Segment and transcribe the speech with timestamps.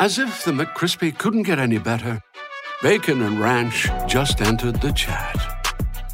[0.00, 2.20] As if the McCrispy couldn't get any better,
[2.82, 5.38] Bacon and Ranch just entered the chat.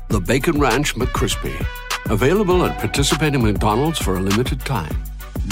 [0.08, 1.56] The Bacon Ranch McCrispy,
[2.10, 4.94] available at participating McDonald's for a limited time.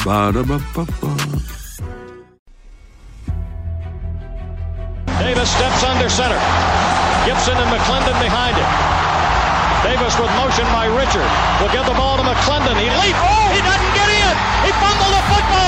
[0.04, 1.16] Ba-da-ba-ba-ba.
[5.18, 6.38] Davis steps under center.
[7.24, 8.70] Gibson and McClendon behind him.
[9.82, 11.26] Davis with motion by Richard.
[11.64, 12.76] Will give the ball to McClendon.
[12.76, 13.18] He leaps.
[13.18, 14.34] Oh, he doesn't get in.
[14.68, 15.67] He fumbled the football.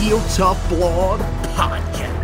[0.00, 1.20] Heel Tough Blog
[1.54, 2.20] Podcast.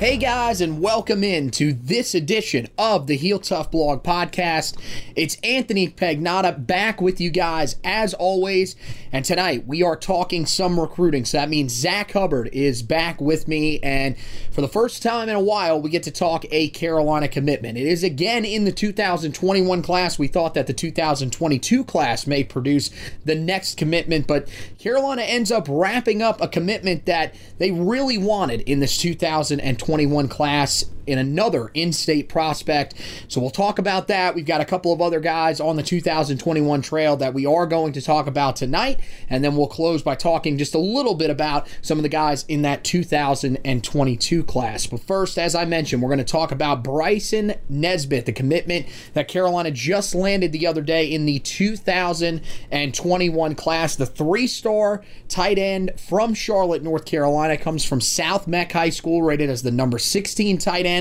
[0.00, 4.76] Hey guys, and welcome in to this edition of the Heel Tough Blog Podcast.
[5.14, 8.76] It's Anthony Pagnotta back with you guys as always,
[9.12, 11.24] and tonight we are talking some recruiting.
[11.24, 14.16] So that means Zach Hubbard is back with me, and
[14.50, 17.78] for the first time in a while, we get to talk a Carolina commitment.
[17.78, 20.18] It is again in the 2021 class.
[20.18, 22.90] We thought that the 2022 class may produce
[23.24, 24.48] the next commitment, but
[24.84, 30.84] Carolina ends up wrapping up a commitment that they really wanted in this 2021 class
[31.06, 32.94] in another in-state prospect.
[33.28, 34.34] So we'll talk about that.
[34.34, 37.92] We've got a couple of other guys on the 2021 trail that we are going
[37.92, 38.98] to talk about tonight,
[39.28, 42.44] and then we'll close by talking just a little bit about some of the guys
[42.48, 44.86] in that 2022 class.
[44.86, 49.28] But first, as I mentioned, we're going to talk about Bryson Nesbit, the commitment that
[49.28, 53.96] Carolina just landed the other day in the 2021 class.
[53.96, 59.50] The three-star tight end from Charlotte, North Carolina, comes from South Meck High School, rated
[59.50, 60.93] as the number 16 tight end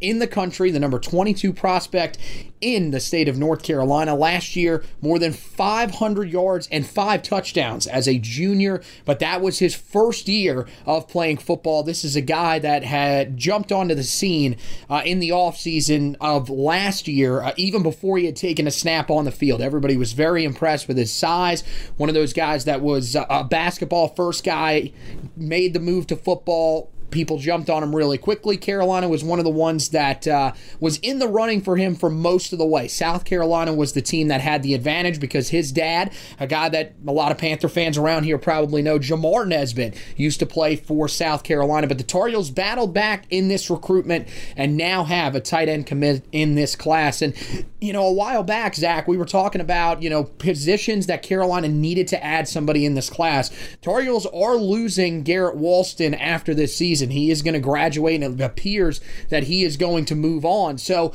[0.00, 2.18] in the country, the number 22 prospect
[2.60, 4.14] in the state of North Carolina.
[4.14, 9.58] Last year, more than 500 yards and five touchdowns as a junior, but that was
[9.58, 11.82] his first year of playing football.
[11.82, 14.56] This is a guy that had jumped onto the scene
[14.88, 19.10] uh, in the offseason of last year, uh, even before he had taken a snap
[19.10, 19.60] on the field.
[19.60, 21.62] Everybody was very impressed with his size.
[21.96, 24.92] One of those guys that was a basketball first guy,
[25.36, 28.56] made the move to football people jumped on him really quickly.
[28.56, 32.10] Carolina was one of the ones that uh, was in the running for him for
[32.10, 32.88] most of the way.
[32.88, 36.94] South Carolina was the team that had the advantage because his dad, a guy that
[37.06, 41.08] a lot of Panther fans around here probably know, Jamar Nesbit, used to play for
[41.08, 41.86] South Carolina.
[41.86, 45.86] But the Tar Heels battled back in this recruitment and now have a tight end
[45.86, 47.22] commit in this class.
[47.22, 47.34] And,
[47.80, 51.68] you know, a while back, Zach, we were talking about, you know, positions that Carolina
[51.68, 53.50] needed to add somebody in this class.
[53.80, 57.03] Tar Heels are losing Garrett Walston after this season.
[57.04, 60.44] And he is going to graduate, and it appears that he is going to move
[60.44, 60.78] on.
[60.78, 61.12] So,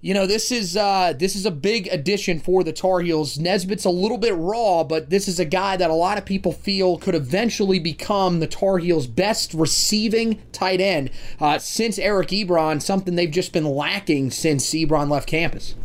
[0.00, 3.38] you know, this is uh, this is a big addition for the Tar Heels.
[3.38, 6.50] Nesbit's a little bit raw, but this is a guy that a lot of people
[6.50, 12.82] feel could eventually become the Tar Heels' best receiving tight end uh, since Eric Ebron,
[12.82, 15.76] something they've just been lacking since Ebron left campus.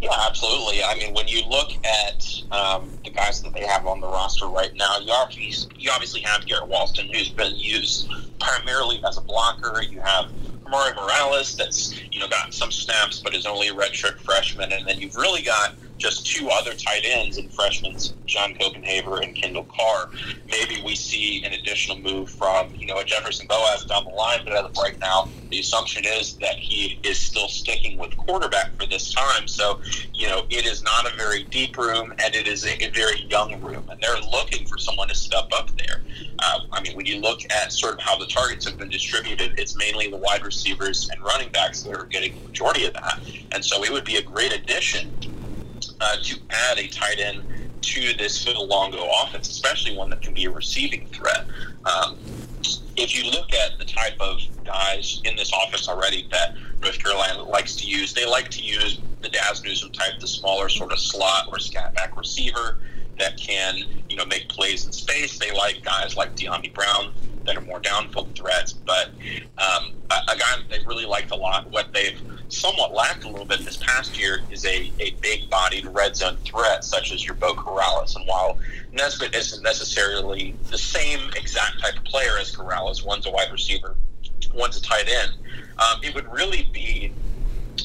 [0.00, 0.84] Yeah, absolutely.
[0.84, 4.46] I mean, when you look at um, the guys that they have on the roster
[4.46, 9.20] right now, you obviously, you obviously have Garrett Walston, who's been used primarily as a
[9.20, 9.82] blocker.
[9.82, 10.30] You have
[10.66, 14.86] Amari Morales, that's you know got some snaps, but is only a redshirt freshman, and
[14.86, 17.96] then you've really got just two other tight ends in freshmen,
[18.26, 20.10] John Copenhaver and Kendall Karr.
[20.50, 24.40] Maybe we see an additional move from, you know, a Jefferson Boaz down the line,
[24.44, 28.76] but as of right now, the assumption is that he is still sticking with quarterback
[28.76, 29.48] for this time.
[29.48, 29.80] So,
[30.12, 33.22] you know, it is not a very deep room and it is a, a very
[33.22, 36.02] young room, and they're looking for someone to step up there.
[36.38, 39.58] Uh, I mean, when you look at sort of how the targets have been distributed,
[39.58, 43.20] it's mainly the wide receivers and running backs that are getting the majority of that.
[43.52, 45.10] And so it would be a great addition
[46.00, 47.42] uh, to add a tight end
[47.82, 51.46] to this Phil Longo offense, especially one that can be a receiving threat.
[51.84, 52.18] Um,
[52.96, 57.42] if you look at the type of guys in this office already that North Carolina
[57.42, 60.98] likes to use, they like to use the Dazz Newsome type, the smaller sort of
[60.98, 62.78] slot or scat back receiver
[63.18, 63.78] that can,
[64.08, 65.38] you know, make plays in space.
[65.38, 67.12] They like guys like Dyami Brown
[67.46, 68.72] that are more downfield threats.
[68.72, 69.08] But
[69.58, 73.28] um, a, a guy that they really liked a lot, what they've somewhat lacked a
[73.28, 77.24] little bit this past year is a, a big bodied red zone threat such as
[77.24, 78.16] your Beau Corrales.
[78.16, 78.58] And while
[78.92, 83.96] Nesbit isn't necessarily the same exact type of player as Corrales, one's a wide receiver,
[84.54, 85.32] one's a tight end,
[85.78, 87.12] um, it would really be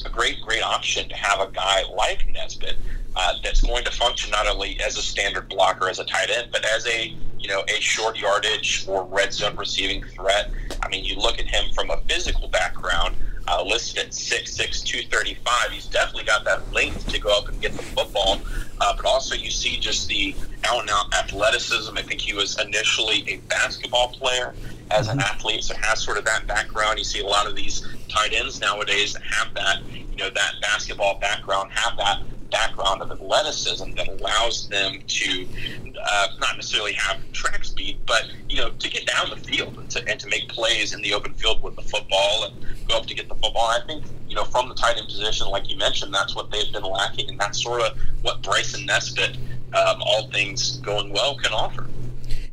[0.04, 2.76] a great, great option to have a guy like Nesbit
[3.14, 6.48] uh, that's going to function not only as a standard blocker as a tight end,
[6.50, 10.50] but as a you know a short yardage or red zone receiving threat.
[10.82, 13.16] I mean, you look at him from a physical background
[13.48, 15.70] uh, listed at 6'6", 235.
[15.70, 18.40] He's definitely got that length to go up and get the football,
[18.80, 20.34] uh, but also you see just the
[20.64, 21.96] out and out athleticism.
[21.96, 24.54] I think he was initially a basketball player
[24.90, 25.34] as an mm-hmm.
[25.34, 26.98] athlete, so has sort of that background.
[26.98, 30.54] You see a lot of these tight ends nowadays that have that, you know, that
[30.60, 32.20] basketball background, have that
[32.52, 35.46] background of athleticism that allows them to
[36.04, 39.90] uh, not necessarily have track speed, but you know to get down the field and
[39.90, 43.06] to, and to make plays in the open field with the football and go up
[43.06, 43.68] to get the football.
[43.68, 46.72] I think you know from the tight end position, like you mentioned, that's what they've
[46.72, 49.36] been lacking, and that's sort of what Bryson Nesbit,
[49.74, 51.88] um, all things going well, can offer.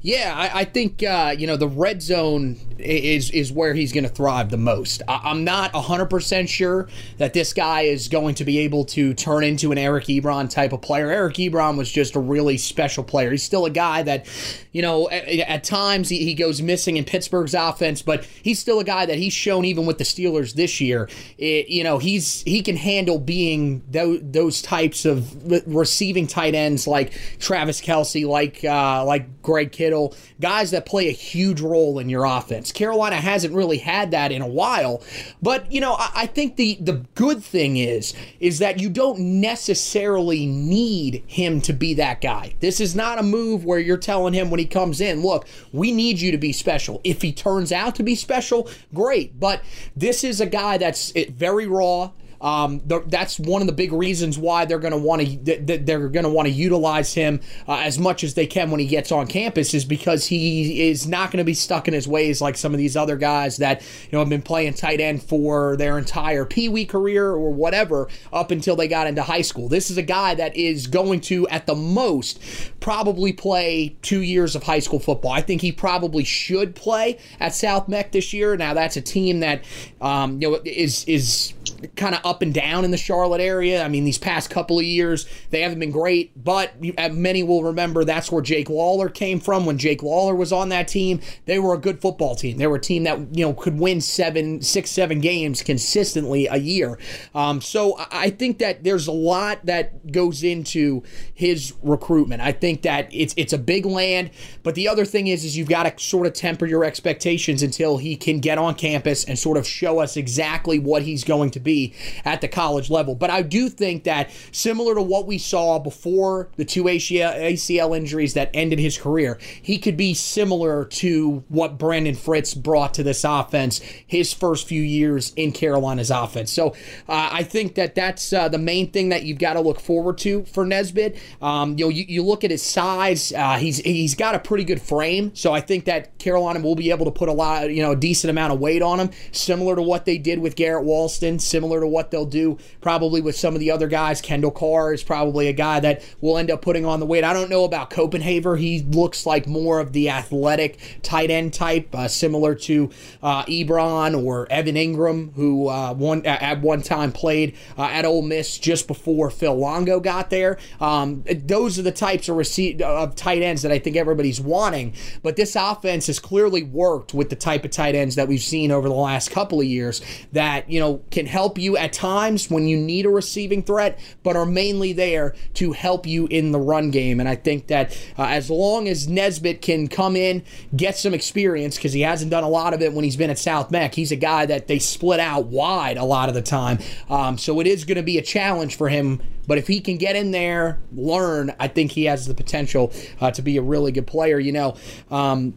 [0.02, 4.04] Yeah, I, I think uh, you know the red zone is is where he's going
[4.04, 5.02] to thrive the most.
[5.08, 6.88] I, am not 100% sure
[7.18, 10.74] that this guy is going to be able to turn into an Eric Ebron type
[10.74, 11.10] of player.
[11.10, 13.32] Eric Ebron was just a really special player.
[13.32, 14.26] He's still a guy that,
[14.72, 18.80] you know, at, at times he, he goes missing in Pittsburgh's offense, but he's still
[18.80, 21.10] a guy that he's shown even with the Steelers this year.
[21.38, 25.36] It, you know, he's he can handle being those, those types of
[25.68, 31.12] receiving tight ends like Travis Kelce, like uh, like Greg Kittle, guys that play a
[31.12, 32.69] huge role in your offense.
[32.72, 35.02] Carolina hasn't really had that in a while.
[35.42, 39.20] But, you know, I, I think the, the good thing is, is that you don't
[39.20, 42.54] necessarily need him to be that guy.
[42.60, 45.92] This is not a move where you're telling him when he comes in, look, we
[45.92, 47.02] need you to be special.
[47.04, 49.40] If he turns out to be special, great.
[49.40, 49.62] But
[49.96, 52.12] this is a guy that's very raw.
[52.42, 56.24] Um, that's one of the big reasons why they're going to want to they're going
[56.24, 59.28] to want to utilize him uh, as much as they can when he gets on
[59.28, 62.74] campus is because he is not going to be stuck in his ways like some
[62.74, 66.46] of these other guys that you know have been playing tight end for their entire
[66.46, 69.68] pee wee career or whatever up until they got into high school.
[69.68, 72.40] This is a guy that is going to at the most
[72.80, 75.32] probably play two years of high school football.
[75.32, 78.56] I think he probably should play at South Meck this year.
[78.56, 79.64] Now that's a team that
[80.02, 81.54] um, you know is is
[81.96, 83.84] kind of up and down in the Charlotte area.
[83.84, 86.74] I mean, these past couple of years, they haven't been great, but
[87.12, 89.66] many will remember that's where Jake Lawler came from.
[89.66, 92.58] When Jake Lawler was on that team, they were a good football team.
[92.58, 96.58] They were a team that, you know, could win seven, six, seven games consistently a
[96.58, 97.00] year.
[97.34, 101.02] Um, so I think that there's a lot that goes into
[101.34, 102.42] his recruitment.
[102.42, 104.30] I think that it's it's a big land,
[104.62, 107.98] but the other thing is is you've got to sort of temper your expectations until
[107.98, 111.60] he can get on campus and sort of show us exactly what he's going to
[111.60, 111.96] be
[112.26, 113.16] at the college level.
[113.16, 118.34] But I do think that similar to what we saw before the two ACL injuries
[118.34, 123.24] that ended his career, he could be similar to what Brandon Fritz brought to this
[123.24, 126.52] offense his first few years in Carolina's offense.
[126.52, 126.70] So
[127.08, 130.18] uh, I think that that's uh, the main thing that you've got to look forward
[130.20, 131.18] to for Nesbit.
[131.42, 134.64] Um, you know, you, you, look at his size; uh, he's he's got a pretty
[134.64, 135.34] good frame.
[135.36, 137.96] So I think that Carolina will be able to put a lot, you know, a
[137.96, 141.80] decent amount of weight on him, similar to what they did with Garrett Walston, similar
[141.80, 144.22] to what they'll do probably with some of the other guys.
[144.22, 147.24] Kendall Karr is probably a guy that will end up putting on the weight.
[147.24, 148.60] I don't know about Copenhaver.
[148.60, 152.90] He looks like more of the athletic tight end type, uh, similar to
[153.22, 158.22] uh, Ebron or Evan Engram, who uh, one at one time played uh, at Ole
[158.22, 160.58] Miss just before Phil Longo got there.
[160.80, 164.94] Um, those are the types of receipt of tight ends that I think everybody's wanting.
[165.24, 168.72] But this offense has clearly worked with the type of tight ends that we've seen
[168.72, 170.02] over the last couple of years
[170.32, 174.38] that you know can help you at times when you need a receiving threat, but
[174.38, 177.20] are mainly there to help you in the run game.
[177.20, 180.42] And I think that uh, as long as Nesbit can come in,
[180.74, 183.38] get some experience, because he hasn't done a lot of it when he's been at
[183.38, 186.80] South Meck, he's a guy that they split out wide a lot of the time.
[187.10, 189.22] Um, so it is going to be a challenge for him.
[189.46, 193.32] But if he can get in there, learn, I think he has the potential uh,
[193.32, 194.40] to be a really good player.
[194.40, 194.78] You know,
[195.12, 195.54] um,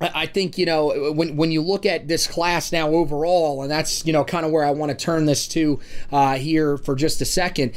[0.00, 4.04] I think you know when when you look at this class now overall, and that's
[4.06, 5.80] you know kind of where I want to turn this to
[6.12, 7.72] uh, here for just a second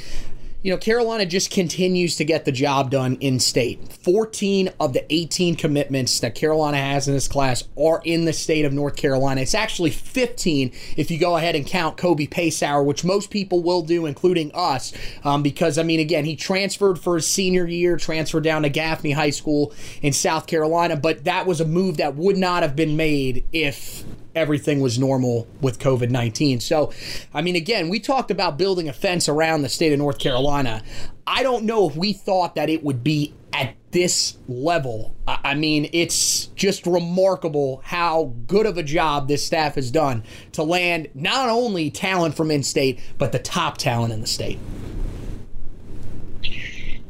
[0.67, 3.93] you know, Carolina just continues to get the job done in state.
[4.03, 8.65] 14 of the 18 commitments that Carolina has in this class are in the state
[8.65, 9.39] of North Carolina.
[9.39, 13.81] It's actually 15 if you go ahead and count Kobe Paysour, which most people will
[13.81, 14.91] do, including us,
[15.23, 19.11] um, because, I mean, again, he transferred for his senior year, transferred down to Gaffney
[19.11, 22.97] High School in South Carolina, but that was a move that would not have been
[22.97, 24.03] made if
[24.37, 26.59] everything was normal with COVID 19.
[26.59, 26.93] So,
[27.33, 30.83] I mean, again, we talked about building a fence around the state of North Carolina.
[31.25, 35.15] I don't know if we thought that it would be at this level.
[35.27, 40.63] I mean, it's just remarkable how good of a job this staff has done to
[40.63, 44.59] land not only talent from in state, but the top talent in the state.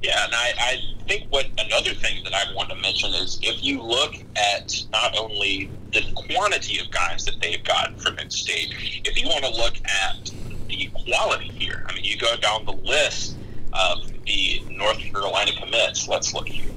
[0.08, 3.62] Yeah, and I, I think what another thing that I want to mention is if
[3.62, 8.74] you look at not only the quantity of guys that they've got from in-state,
[9.04, 10.32] if you want to look at
[10.70, 13.36] the quality here, I mean, you go down the list
[13.74, 16.08] of the North Carolina commits.
[16.08, 16.72] Let's look here.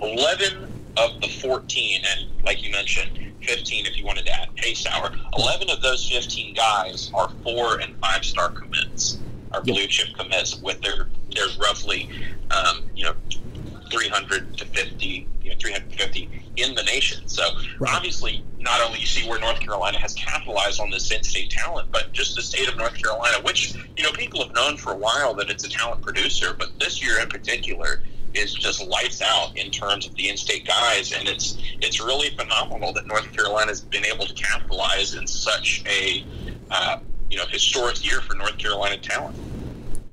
[0.00, 5.14] 11 of the 14, and like you mentioned, 15 if you wanted to add Paysour,
[5.38, 9.18] 11 of those 15 guys are four and five star commits
[9.52, 12.10] our blue chip commits with their there's roughly
[12.50, 13.14] um, you know
[13.90, 17.26] 300 to 50 you know 350 in the nation.
[17.28, 17.42] So
[17.78, 17.94] right.
[17.94, 22.12] obviously not only you see where north carolina has capitalized on this in-state talent but
[22.12, 25.32] just the state of north carolina which you know people have known for a while
[25.32, 28.02] that it's a talent producer but this year in particular
[28.34, 31.12] is just lights out in terms of the in-state guys.
[31.12, 35.82] And it's it's really phenomenal that north carolina has been able to capitalize in such
[35.86, 36.24] a
[36.70, 36.98] uh,
[37.30, 39.34] you know historic year for North Carolina talent.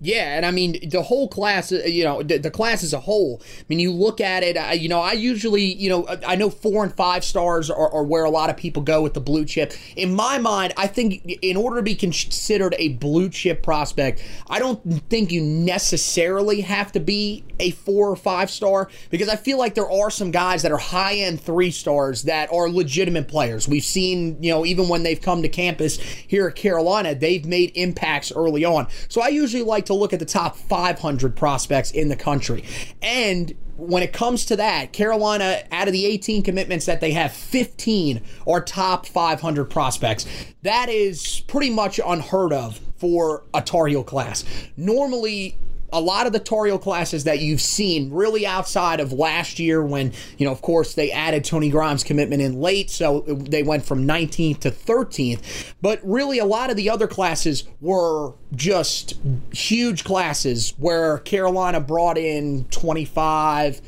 [0.06, 3.00] Yeah, and I mean the whole class, uh, you know, the, the, class as a
[3.00, 3.42] whole.
[3.44, 4.56] I mean, you look at it.
[4.56, 8.04] I, you know, I usually, you know, I know four and five stars are, are,
[8.04, 9.74] where a lot of people go with the blue chip.
[9.96, 14.60] In my mind, I think in order to be considered a blue chip prospect, I
[14.60, 19.58] don't think you necessarily have to be a four or five star because I feel
[19.58, 23.68] like there are some guys that are high end three stars that are legitimate players.
[23.68, 27.72] We've seen, you know, even when they've come to campus here at Carolina, they've made
[27.76, 28.88] impacts early on.
[29.10, 32.64] So I usually like to look at the top 500 prospects in the country.
[33.02, 37.32] And when it comes to that, Carolina, out of the 18 commitments that they have,
[37.32, 40.26] 15 are top 500 prospects.
[40.62, 44.46] That is pretty much unheard of for a Tar Heel class.
[44.78, 45.58] Normally,
[45.96, 49.82] a lot of the Tar Heel classes that you've seen really outside of last year
[49.82, 53.86] when, you know, of course, they added Tony Grimes' commitment in late, so they went
[53.86, 55.74] from 19th to 13th.
[55.82, 59.16] But really, a lot of the other classes were just
[59.54, 63.80] huge classes where Carolina brought in 25,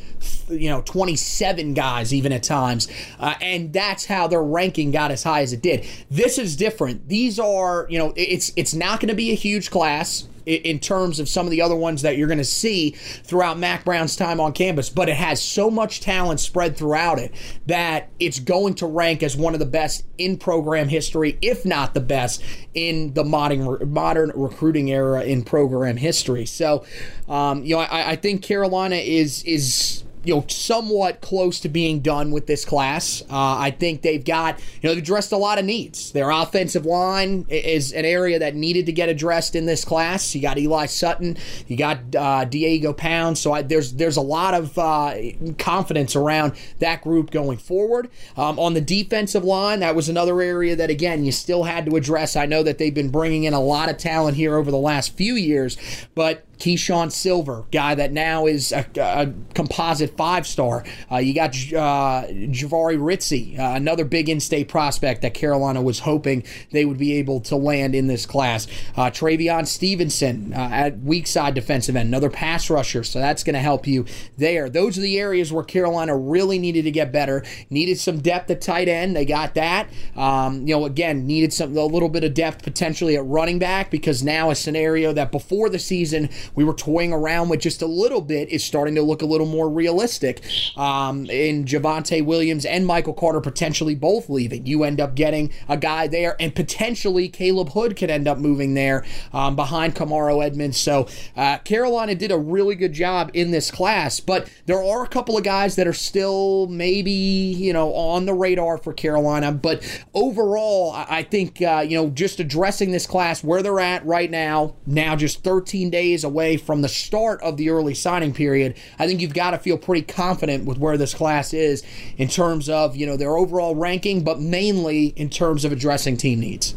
[0.48, 2.88] you know, 27 guys even at times.
[3.20, 5.86] Uh, and that's how their ranking got as high as it did.
[6.10, 7.10] This is different.
[7.10, 11.20] These are, you know, it's it's not going to be a huge class in terms
[11.20, 14.40] of some of the other ones that you're going to see throughout Mack Brown's time
[14.40, 17.34] on campus, but it has so much talent spread throughout it
[17.66, 21.94] that it's going to rank as one of the best in program history, if not
[21.94, 22.42] the best
[22.74, 26.46] in the modern modern recruiting era in program history.
[26.46, 26.86] So,
[27.28, 32.02] um, you know, I, I think Carolina is is you know, somewhat close to being
[32.02, 33.22] done with this class.
[33.30, 36.12] Uh, I think they've got, you know, they've addressed a lot of needs.
[36.12, 40.36] Their offensive line is an area that needed to get addressed in this class.
[40.36, 43.38] You got Eli Sutton, you got uh, Diego Pound.
[43.38, 45.16] So I, there's there's a lot of uh,
[45.58, 48.10] confidence around that group going forward.
[48.36, 51.96] Um, on the defensive line, that was another area that again you still had to
[51.96, 52.36] address.
[52.36, 55.16] I know that they've been bringing in a lot of talent here over the last
[55.16, 55.78] few years,
[56.16, 60.84] but Keeshawn Silver, guy that now is a, a composite five star.
[61.12, 66.00] Uh, you got uh, Jahvaree Ritzie, uh, another big in state prospect that Carolina was
[66.00, 68.68] hoping they would be able to land in this class.
[68.96, 73.54] Uh, Travion Stevenson uh, at weak side defensive end, another pass rusher, so that's going
[73.54, 74.06] to help you
[74.38, 74.70] there.
[74.70, 77.44] Those are the areas where Carolina really needed to get better.
[77.70, 79.90] Needed some depth at tight end, they got that.
[80.16, 83.92] Um, you know, again, needed some a little bit of depth potentially at running back
[83.92, 87.88] because now a scenario that before the season we were toying around with just a
[87.88, 90.44] little bit is starting to look a little more realistic.
[90.76, 95.78] Um, in Javonte Williams and Michael Carter potentially both leaving, you end up getting a
[95.78, 100.78] guy there, and potentially Caleb Hood could end up moving there um, behind Kamaro Edmonds.
[100.78, 105.08] So uh, Carolina did a really good job in this class, but there are a
[105.08, 109.52] couple of guys that are still maybe you know on the radar for Carolina.
[109.52, 114.30] But overall, I think uh, you know just addressing this class where they're at right
[114.30, 118.76] now, now just 13 days away from the start of the early signing period.
[119.00, 121.84] I think you've got to feel pretty confident with where this class is
[122.18, 126.40] in terms of you know their overall ranking, but mainly in terms of addressing team
[126.40, 126.76] needs.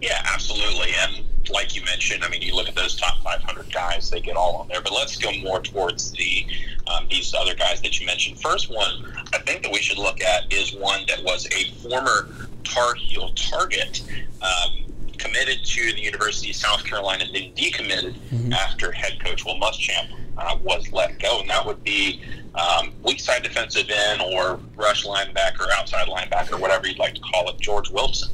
[0.00, 0.88] Yeah, absolutely.
[0.98, 4.36] And like you mentioned, I mean, you look at those top 500 guys; they get
[4.36, 4.80] all on there.
[4.80, 6.46] But let's go more towards the
[6.86, 8.40] um, these other guys that you mentioned.
[8.40, 12.28] First one, I think that we should look at is one that was a former
[12.64, 14.02] Tar Heel target.
[14.40, 18.52] Um, committed to the University of South Carolina, then decommitted mm-hmm.
[18.52, 22.22] after head coach Will Muschamp uh, was let go, and that would be
[22.54, 27.48] um, weak side defensive end or rush linebacker, outside linebacker, whatever you'd like to call
[27.48, 28.30] it, George Wilson.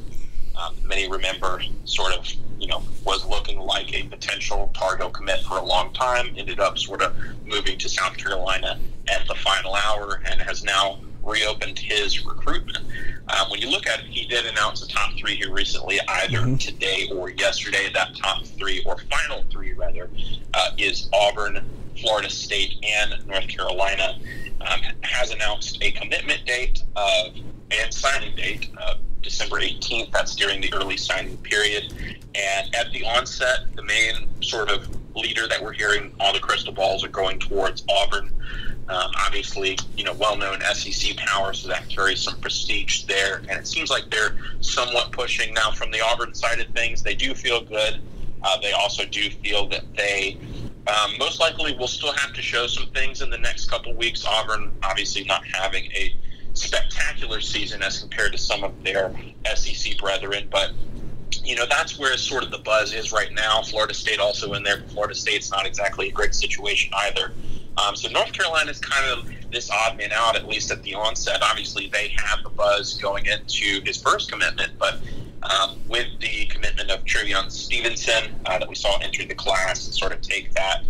[0.59, 2.27] Um, many remember sort of,
[2.59, 6.77] you know, was looking like a potential Targo commit for a long time, ended up
[6.77, 7.15] sort of
[7.45, 8.77] moving to South Carolina
[9.07, 12.79] at the final hour and has now reopened his recruitment.
[13.29, 16.39] Um, when you look at it, he did announce the top three here recently, either
[16.39, 16.55] mm-hmm.
[16.55, 17.89] today or yesterday.
[17.93, 20.09] That top three, or final three rather,
[20.53, 21.63] uh, is Auburn,
[22.01, 24.19] Florida State, and North Carolina.
[24.61, 27.33] Um, has announced a commitment date of
[27.71, 30.11] and signing date of December 18th.
[30.11, 31.93] That's during the early signing period.
[32.35, 36.73] And at the onset, the main sort of leader that we're hearing, all the crystal
[36.73, 38.31] balls are going towards Auburn.
[38.89, 43.43] Um, obviously, you know, well-known SEC power, so that carries some prestige there.
[43.47, 47.03] And it seems like they're somewhat pushing now from the Auburn side of things.
[47.03, 48.01] They do feel good.
[48.41, 50.37] Uh, they also do feel that they
[50.87, 54.25] um, most likely will still have to show some things in the next couple weeks.
[54.25, 56.15] Auburn, obviously, not having a
[56.53, 59.13] spectacular season as compared to some of their
[59.55, 60.71] SEC brethren, but
[61.43, 63.61] you know that's where sort of the buzz is right now.
[63.61, 64.81] Florida State also in there.
[64.89, 67.33] Florida State's not exactly a great situation either.
[67.79, 70.95] Um, so North Carolina is kind of this odd man out, at least at the
[70.95, 71.41] onset.
[71.41, 74.99] Obviously, they have the buzz going into his first commitment, but
[75.43, 79.95] um, with the commitment of TreVeyon Stevenson uh, that we saw enter the class and
[79.95, 80.83] sort of take that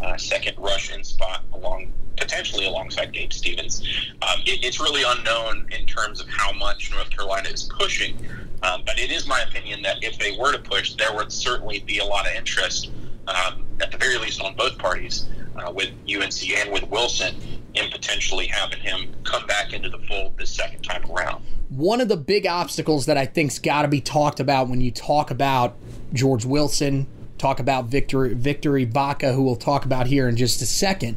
[0.00, 3.82] uh, second rush-in spot along potentially alongside Gabe Stevens.
[4.22, 8.16] Um, it, it's really unknown in terms of how much North Carolina is pushing,
[8.62, 11.80] um, but it is my opinion that if they were to push, there would certainly
[11.80, 12.90] be a lot of interest,
[13.28, 17.34] um, at the very least on both parties, uh, with UNC and with Wilson,
[17.74, 21.44] in potentially having him come back into the fold this second time around.
[21.68, 24.90] One of the big obstacles that I think's got to be talked about when you
[24.90, 25.76] talk about
[26.12, 27.06] George Wilson,
[27.38, 31.16] talk about Victor Victor Igbokwe, who we'll talk about here in just a second,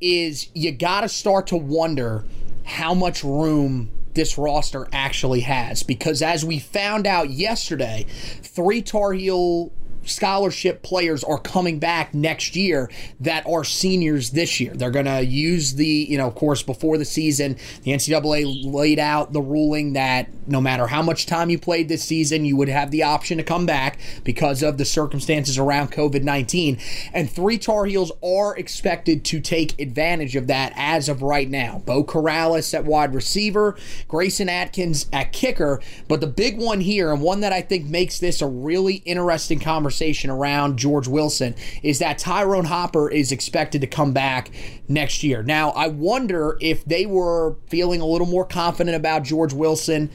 [0.00, 2.24] is you got to start to wonder
[2.64, 8.04] how much room this roster actually has because as we found out yesterday,
[8.42, 9.70] three Tar Heel
[10.06, 14.72] scholarship players are coming back next year that are seniors this year.
[14.74, 18.98] They're going to use the, you know, of course, before the season, the NCAA laid
[18.98, 22.68] out the ruling that no matter how much time you played this season, you would
[22.68, 26.78] have the option to come back because of the circumstances around COVID 19.
[27.12, 31.82] And three Tar Heels are expected to take advantage of that as of right now.
[31.84, 33.76] Beau Corrales at wide receiver,
[34.08, 35.80] Grayson Atkins at kicker.
[36.08, 39.58] But the big one here, and one that I think makes this a really interesting
[39.58, 44.50] conversation conversation around George Wilson is that Tyrone Hopper is expected to come back
[44.88, 45.42] next year.
[45.42, 50.10] Now, I wonder if they were feeling a little more confident about George Wilson,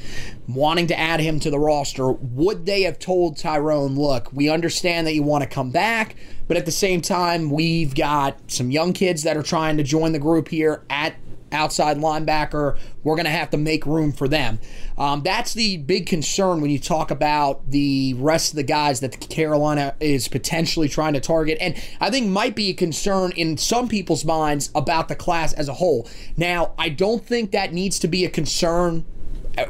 [0.48, 5.08] wanting to add him to the roster, would they have told Tyrone, look, we understand
[5.08, 6.16] that you want to come back,
[6.48, 10.12] but at the same time, we've got some young kids that are trying to join
[10.12, 11.16] the group here at
[11.52, 12.78] outside linebacker.
[13.04, 14.60] We're going to have to make room for them.
[14.98, 19.30] Um, that's the big concern when you talk about the rest of the guys that
[19.30, 23.88] Carolina is potentially trying to target, and I think might be a concern in some
[23.88, 26.08] people's minds about the class as a whole.
[26.38, 29.06] Now, I don't think that needs to be a concern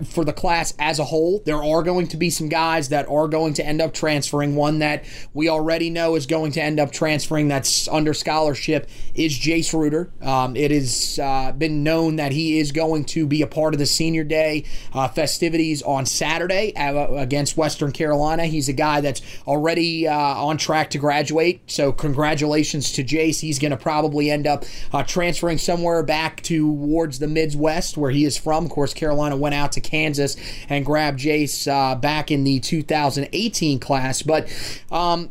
[0.03, 1.41] for the class as a whole.
[1.45, 4.55] There are going to be some guys that are going to end up transferring.
[4.55, 9.37] One that we already know is going to end up transferring that's under scholarship is
[9.37, 10.11] Jace Ruder.
[10.21, 13.79] Um, it has uh, been known that he is going to be a part of
[13.79, 18.45] the senior day uh, festivities on Saturday uh, against Western Carolina.
[18.45, 21.61] He's a guy that's already uh, on track to graduate.
[21.67, 23.39] So, congratulations to Jace.
[23.39, 28.25] He's going to probably end up uh, transferring somewhere back towards the Midwest where he
[28.25, 28.65] is from.
[28.65, 30.35] Of course, Carolina went out out to Kansas
[30.69, 34.21] and grab Jace uh, back in the 2018 class.
[34.21, 34.49] But
[34.91, 35.29] um,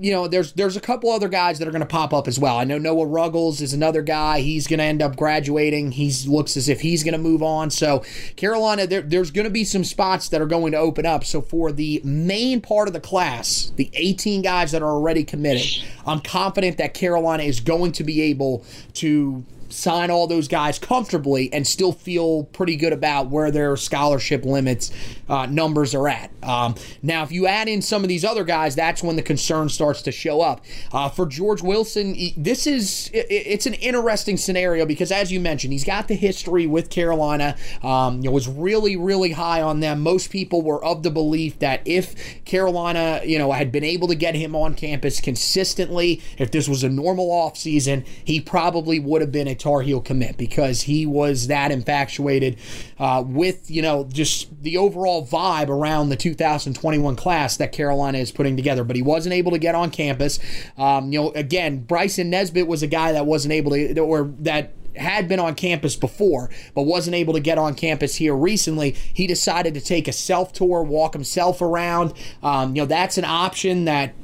[0.00, 2.38] you know, there's there's a couple other guys that are going to pop up as
[2.38, 2.56] well.
[2.58, 4.40] I know Noah Ruggles is another guy.
[4.40, 5.92] He's going to end up graduating.
[5.92, 7.70] He looks as if he's going to move on.
[7.70, 8.04] So
[8.36, 11.24] Carolina, there, there's going to be some spots that are going to open up.
[11.24, 15.84] So for the main part of the class, the 18 guys that are already committed,
[16.06, 21.52] I'm confident that Carolina is going to be able to sign all those guys comfortably
[21.52, 24.90] and still feel pretty good about where their scholarship limits
[25.28, 26.30] uh, numbers are at.
[26.42, 29.68] Um, now, if you add in some of these other guys, that's when the concern
[29.68, 30.64] starts to show up.
[30.92, 35.84] Uh, for George Wilson, this is it's an interesting scenario because, as you mentioned, he's
[35.84, 37.56] got the history with Carolina.
[37.82, 40.00] Um, you know, was really really high on them.
[40.00, 44.14] Most people were of the belief that if Carolina, you know, had been able to
[44.14, 49.32] get him on campus consistently, if this was a normal offseason, he probably would have
[49.32, 52.58] been a Tar Heel commit because he was that infatuated
[52.98, 58.32] uh, with, you know, just the overall vibe around the 2021 class that Carolina is
[58.32, 58.84] putting together.
[58.84, 60.38] But he wasn't able to get on campus.
[60.76, 64.72] Um, you know, again, Bryson Nesbit was a guy that wasn't able to, or that
[64.96, 68.90] had been on campus before, but wasn't able to get on campus here recently.
[68.90, 72.12] He decided to take a self tour, walk himself around.
[72.42, 74.14] Um, you know, that's an option that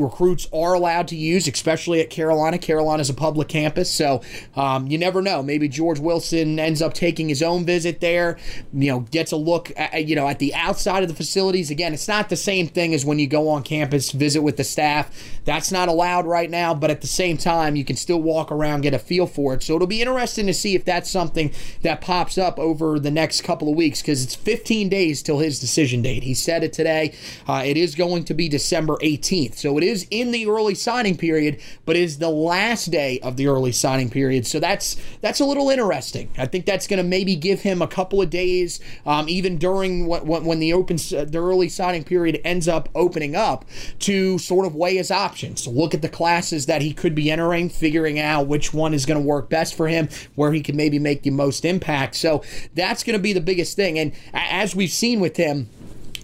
[0.00, 2.58] recruits are allowed to use, especially at Carolina.
[2.58, 4.22] Carolina is a public campus, so
[4.56, 5.42] um, you never know.
[5.42, 8.38] Maybe George Wilson ends up taking his own visit there.
[8.72, 11.70] You know, gets a look, at, you know, at the outside of the facilities.
[11.70, 14.64] Again, it's not the same thing as when you go on campus, visit with the
[14.64, 15.10] staff.
[15.44, 18.82] That's not allowed right now, but at the same time, you can still walk around,
[18.82, 19.62] get a feel for it.
[19.62, 23.42] So it'll be interesting to see if that's something that pops up over the next
[23.42, 26.22] couple of weeks because it's 15 days till his decision date.
[26.22, 27.14] He said it today.
[27.48, 31.16] Uh, it is going to be December 18th, so it is in the early signing
[31.16, 34.46] period, but is the last day of the early signing period.
[34.46, 36.30] So that's that's a little interesting.
[36.38, 40.06] I think that's going to maybe give him a couple of days, um, even during
[40.06, 43.64] when, when the open the early signing period ends up opening up,
[44.00, 47.68] to sort of weigh his options, look at the classes that he could be entering,
[47.68, 50.98] figuring out which one is going to work best for him, where he can maybe
[50.98, 52.14] make the most impact.
[52.14, 52.42] So
[52.74, 53.98] that's going to be the biggest thing.
[53.98, 55.68] And as we've seen with him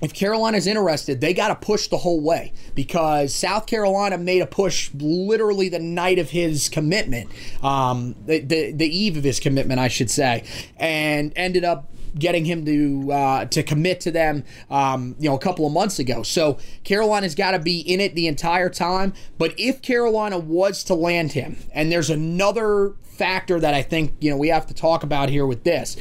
[0.03, 4.47] if Carolina's interested, they got to push the whole way because South Carolina made a
[4.47, 7.31] push literally the night of his commitment,
[7.63, 10.45] um, the, the, the eve of his commitment, I should say,
[10.77, 15.39] and ended up getting him to uh, to commit to them, um, you know, a
[15.39, 16.23] couple of months ago.
[16.23, 19.13] So Carolina's got to be in it the entire time.
[19.39, 24.31] But if Carolina was to land him, and there's another factor that I think you
[24.31, 25.97] know we have to talk about here with this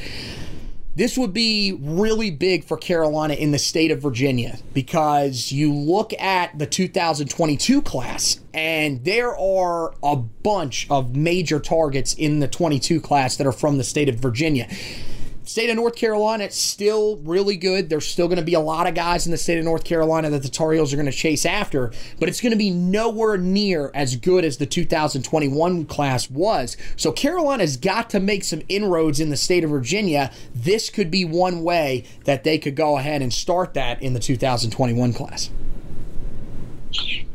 [0.96, 6.14] this would be really big for Carolina in the state of Virginia because you look
[6.14, 12.98] at the 2022 class and there are a bunch of major targets in the 22
[13.02, 14.66] class that are from the state of Virginia.
[15.46, 17.88] State of North Carolina, it's still really good.
[17.88, 20.28] There's still going to be a lot of guys in the state of North Carolina
[20.30, 23.38] that the Tar Heels are going to chase after, but it's going to be nowhere
[23.38, 26.76] near as good as the 2021 class was.
[26.96, 30.32] So Carolina's got to make some inroads in the state of Virginia.
[30.52, 34.20] This could be one way that they could go ahead and start that in the
[34.20, 35.50] 2021 class.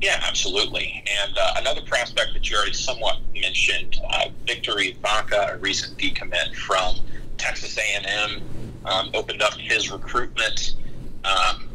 [0.02, 1.02] Yeah, absolutely.
[1.24, 6.56] And uh, another prospect that you already somewhat mentioned, uh, Victory Vaca, a recent decommit
[6.56, 6.96] from
[7.42, 8.42] Texas A&M,
[8.86, 10.76] um, opened up his recruitment.
[11.24, 11.68] Um,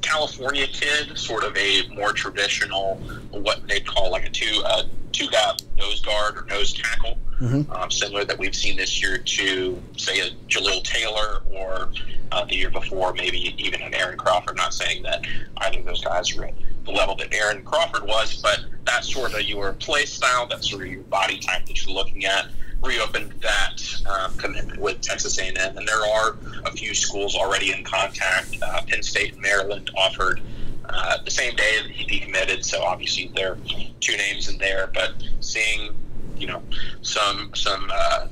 [0.00, 2.96] California kid, sort of a more traditional,
[3.30, 7.70] what they'd call like a two uh, two gap nose guard or nose tackle, mm-hmm.
[7.72, 11.90] um, similar that we've seen this year to say a Jalil Taylor or
[12.32, 14.56] uh, the year before, maybe even an Aaron Crawford.
[14.56, 15.26] Not saying that
[15.58, 16.54] either of those guys are at
[16.84, 20.82] the level that Aaron Crawford was, but that's sort of your play style, that's sort
[20.82, 22.46] of your body type that you're looking at
[22.82, 27.84] reopened that um, commitment with Texas A&M, and there are a few schools already in
[27.84, 28.56] contact.
[28.62, 30.40] Uh, Penn State and Maryland offered
[30.88, 33.58] uh, the same day that he decommitted, so obviously there are
[34.00, 34.90] two names in there.
[34.92, 35.94] But seeing,
[36.36, 36.62] you know,
[37.02, 38.28] some some uh,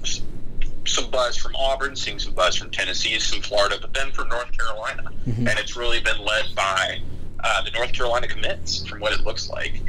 [0.87, 4.51] some buzz from Auburn, seeing some buzz from Tennessee, some Florida, but then from North
[4.57, 5.47] Carolina, mm-hmm.
[5.47, 6.99] and it's really been led by
[7.45, 9.83] uh, the North Carolina commits, from what it looks like.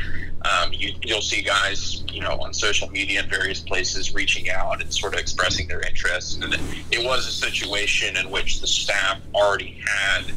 [0.43, 4.81] Um, you, will see guys, you know, on social media and various places reaching out
[4.81, 6.41] and sort of expressing their interest.
[6.41, 6.53] And
[6.91, 10.31] it was a situation in which the staff already had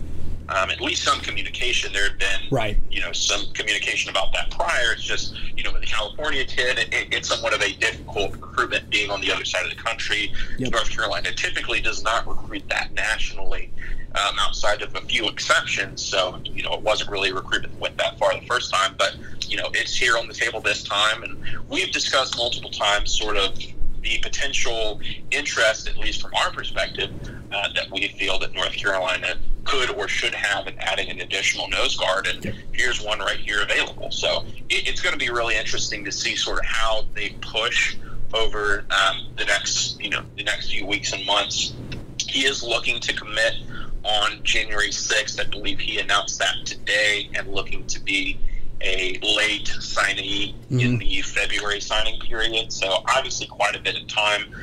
[0.49, 1.93] um, at least some communication.
[1.93, 2.77] There had been, right.
[2.91, 4.93] you know, some communication about that prior.
[4.93, 8.91] It's just, you know, with the California kid, it, it's somewhat of a difficult recruitment
[8.91, 10.33] being on the other side of the country.
[10.59, 10.73] Yep.
[10.73, 13.71] North Carolina typically does not recruit that nationally
[14.15, 16.03] um, outside of a few exceptions.
[16.03, 18.95] So, you know, it wasn't really a recruitment that went that far the first time,
[18.99, 19.17] but,
[19.53, 21.23] you know, it's here on the table this time.
[21.23, 24.99] And we've discussed multiple times sort of the potential
[25.31, 27.11] interest, at least from our perspective,
[27.53, 31.69] uh, that we feel that North Carolina could or should have in adding an additional
[31.69, 32.27] nose guard.
[32.27, 34.11] And here's one right here available.
[34.11, 37.95] So it, it's going to be really interesting to see sort of how they push
[38.33, 41.75] over um, the next, you know, the next few weeks and months.
[42.27, 43.57] He is looking to commit
[44.03, 45.39] on January 6th.
[45.39, 48.41] I believe he announced that today and looking to be
[48.83, 50.81] a late signee mm-hmm.
[50.81, 52.73] in the February signing period.
[52.73, 54.55] So obviously quite a bit of time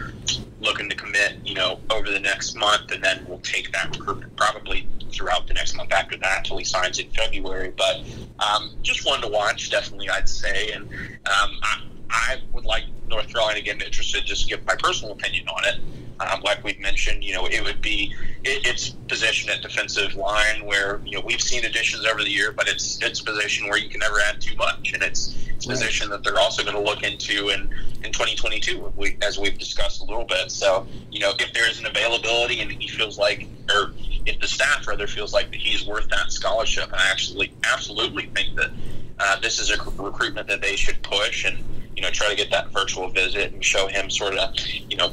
[0.62, 4.36] looking to commit, you know, over the next month, and then we'll take that recruitment
[4.36, 7.73] probably throughout the next month after that until he signs in February.
[7.77, 8.03] But
[8.39, 10.71] um, just one to watch, definitely, I'd say.
[10.71, 15.13] And um, I, I would like North Carolina to get interested, just give my personal
[15.13, 15.79] opinion on it.
[16.19, 20.65] Um, like we've mentioned, you know, it would be it, it's positioned at defensive line
[20.65, 23.77] where you know we've seen additions over the year, but it's it's a position where
[23.77, 25.77] you can never add too much, and it's, it's a right.
[25.77, 27.69] position that they're also going to look into in
[28.03, 30.51] in 2022, we, as we've discussed a little bit.
[30.51, 33.93] So you know, if there is an availability and he feels like, or
[34.25, 38.55] if the staff rather feels like that he's worth that scholarship, I actually absolutely think
[38.55, 38.71] that
[39.19, 41.63] uh, this is a recruitment that they should push and
[41.95, 44.55] you know try to get that virtual visit and show him sort of
[44.89, 45.12] you know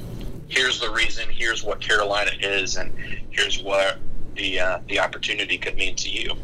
[0.48, 2.92] here's the reason, here's what Carolina is, and
[3.30, 3.98] here's what
[4.34, 6.36] the uh, the opportunity could mean to you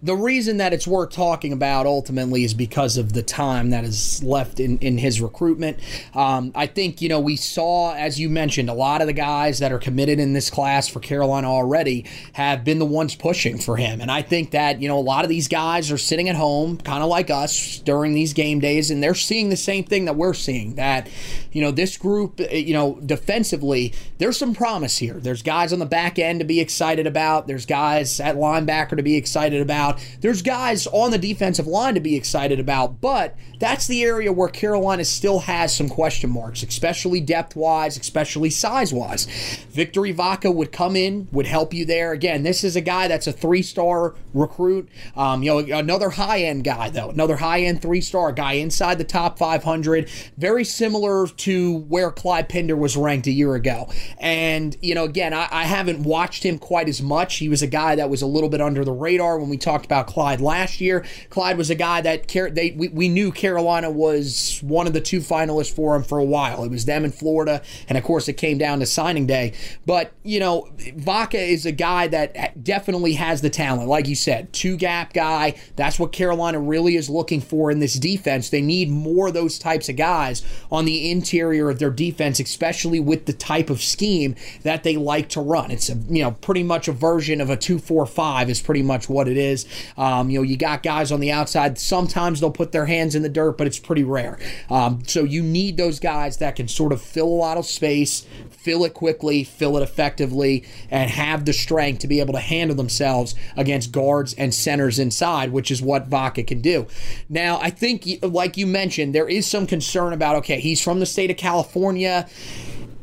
[0.00, 4.22] the reason that it's worth talking about ultimately is because of the time that is
[4.22, 5.80] left in, in his recruitment.
[6.14, 9.58] Um, I think, you know, we saw, as you mentioned, a lot of the guys
[9.58, 13.76] that are committed in this class for Carolina already have been the ones pushing for
[13.76, 14.00] him.
[14.00, 16.78] And I think that, you know, a lot of these guys are sitting at home,
[16.78, 20.14] kind of like us during these game days, and they're seeing the same thing that
[20.14, 21.08] we're seeing that,
[21.50, 25.14] you know, this group, eh, you know, defensively, there's some promise here.
[25.14, 29.02] There's guys on the back end to be excited about, there's guys at linebacker to
[29.02, 30.06] be excited about about.
[30.20, 34.48] There's guys on the defensive line to be excited about, but that's the area where
[34.48, 39.26] Carolina still has some question marks, especially depth wise, especially size wise.
[39.70, 42.12] Victor Vaca would come in, would help you there.
[42.12, 44.88] Again, this is a guy that's a three star recruit.
[45.16, 48.98] Um, you know, another high end guy, though, another high end three star guy inside
[48.98, 53.90] the top 500, very similar to where Clyde Pinder was ranked a year ago.
[54.18, 57.36] And, you know, again, I, I haven't watched him quite as much.
[57.36, 59.84] He was a guy that was a little bit under the radar when we talked
[59.84, 61.04] about Clyde last year.
[61.30, 65.20] Clyde was a guy that they we, we knew Carolina was one of the two
[65.20, 66.64] finalists for him for a while.
[66.64, 69.54] It was them in Florida, and of course it came down to signing day.
[69.86, 74.52] But you know, Vaca is a guy that definitely has the talent, like you said,
[74.52, 75.54] two gap guy.
[75.76, 78.50] That's what Carolina really is looking for in this defense.
[78.50, 83.00] They need more of those types of guys on the interior of their defense, especially
[83.00, 85.70] with the type of scheme that they like to run.
[85.70, 88.82] It's a you know pretty much a version of a two four five is pretty
[88.82, 89.64] much what it is.
[89.96, 91.78] Um, you know, you got guys on the outside.
[91.78, 94.36] Sometimes they'll put their hands in the dirt, but it's pretty rare.
[94.68, 98.26] Um, so you need those guys that can sort of fill a lot of space,
[98.50, 102.74] fill it quickly, fill it effectively, and have the strength to be able to handle
[102.74, 106.88] themselves against guards and centers inside, which is what Vaca can do.
[107.28, 111.06] Now, I think, like you mentioned, there is some concern about okay, he's from the
[111.06, 112.28] state of California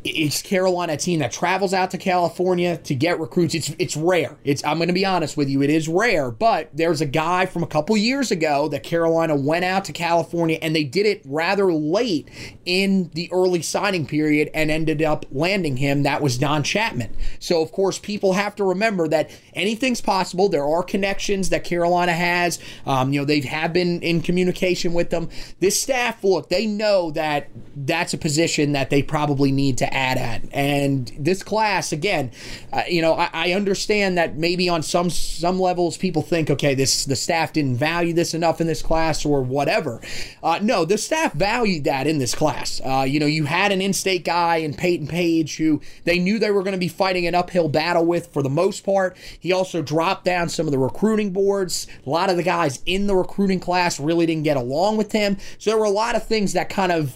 [0.06, 3.56] it's Carolina team that travels out to California to get recruits.
[3.56, 4.38] It's it's rare.
[4.44, 6.30] It's I'm going to be honest with you, it is rare.
[6.30, 10.60] But there's a guy from a couple years ago that Carolina went out to California
[10.62, 12.30] and they did it rather late
[12.66, 16.04] in the early signing period and ended up landing him.
[16.04, 17.16] That was Don Chapman.
[17.40, 20.50] So of course people have to remember that anything's possible.
[20.50, 22.60] There are connections that Carolina has.
[22.86, 25.30] Um, you know they have been in communication with them.
[25.60, 30.18] This staff, look, they know that that's a position that they probably need to add
[30.18, 30.42] at.
[30.52, 32.32] And this class, again,
[32.74, 36.76] uh, you know, I, I, understand that maybe on some some levels people think, okay,
[36.76, 40.02] this the staff didn't value this enough in this class or whatever.
[40.44, 42.82] Uh, no, the staff valued that in this class.
[42.86, 46.52] Uh, you know, you had an in-state guy in Peyton Page who they knew they
[46.52, 49.16] were going to be fighting an uphill battle with for the most part.
[49.40, 51.88] He also dropped down some of the recruiting boards.
[52.06, 55.38] A lot of the guys in the recruiting class really didn't get along with him.
[55.58, 57.14] So there were a lot of things that kind of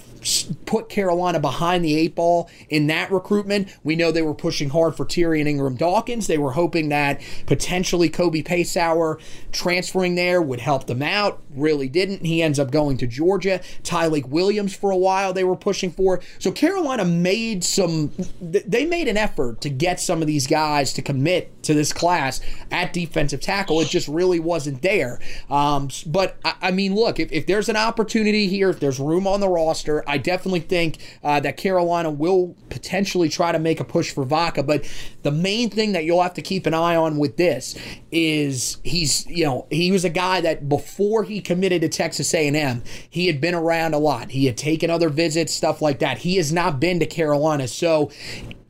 [0.65, 3.75] put Carolina behind the eight ball in that recruitment.
[3.83, 6.27] We know they were pushing hard for Tyrion Ingram Dawkins.
[6.27, 9.19] They were hoping that potentially Kobe Paysour
[9.51, 11.41] transferring there would help them out.
[11.55, 12.25] Really didn't.
[12.25, 13.61] He ends up going to Georgia.
[13.83, 16.21] Tyleik Williams for a while they were pushing for.
[16.37, 21.01] So Carolina made some, they made an effort to get some of these guys to
[21.01, 23.79] commit to this class at defensive tackle.
[23.81, 25.19] It just really wasn't there.
[25.49, 29.39] Um, but I, mean, look, if, if there's an opportunity here, if there's room on
[29.39, 34.11] the roster, I definitely think uh, that Carolina will potentially try to make a push
[34.11, 34.63] for Vaca.
[34.63, 34.85] But
[35.23, 37.77] the main thing that you'll have to keep an eye on with this
[38.11, 42.83] is he's, you know, he was a guy that before he committed to Texas A&M,
[43.09, 44.31] he had been around a lot.
[44.31, 46.19] He had taken other visits, stuff like that.
[46.19, 47.67] He has not been to Carolina.
[47.67, 48.11] So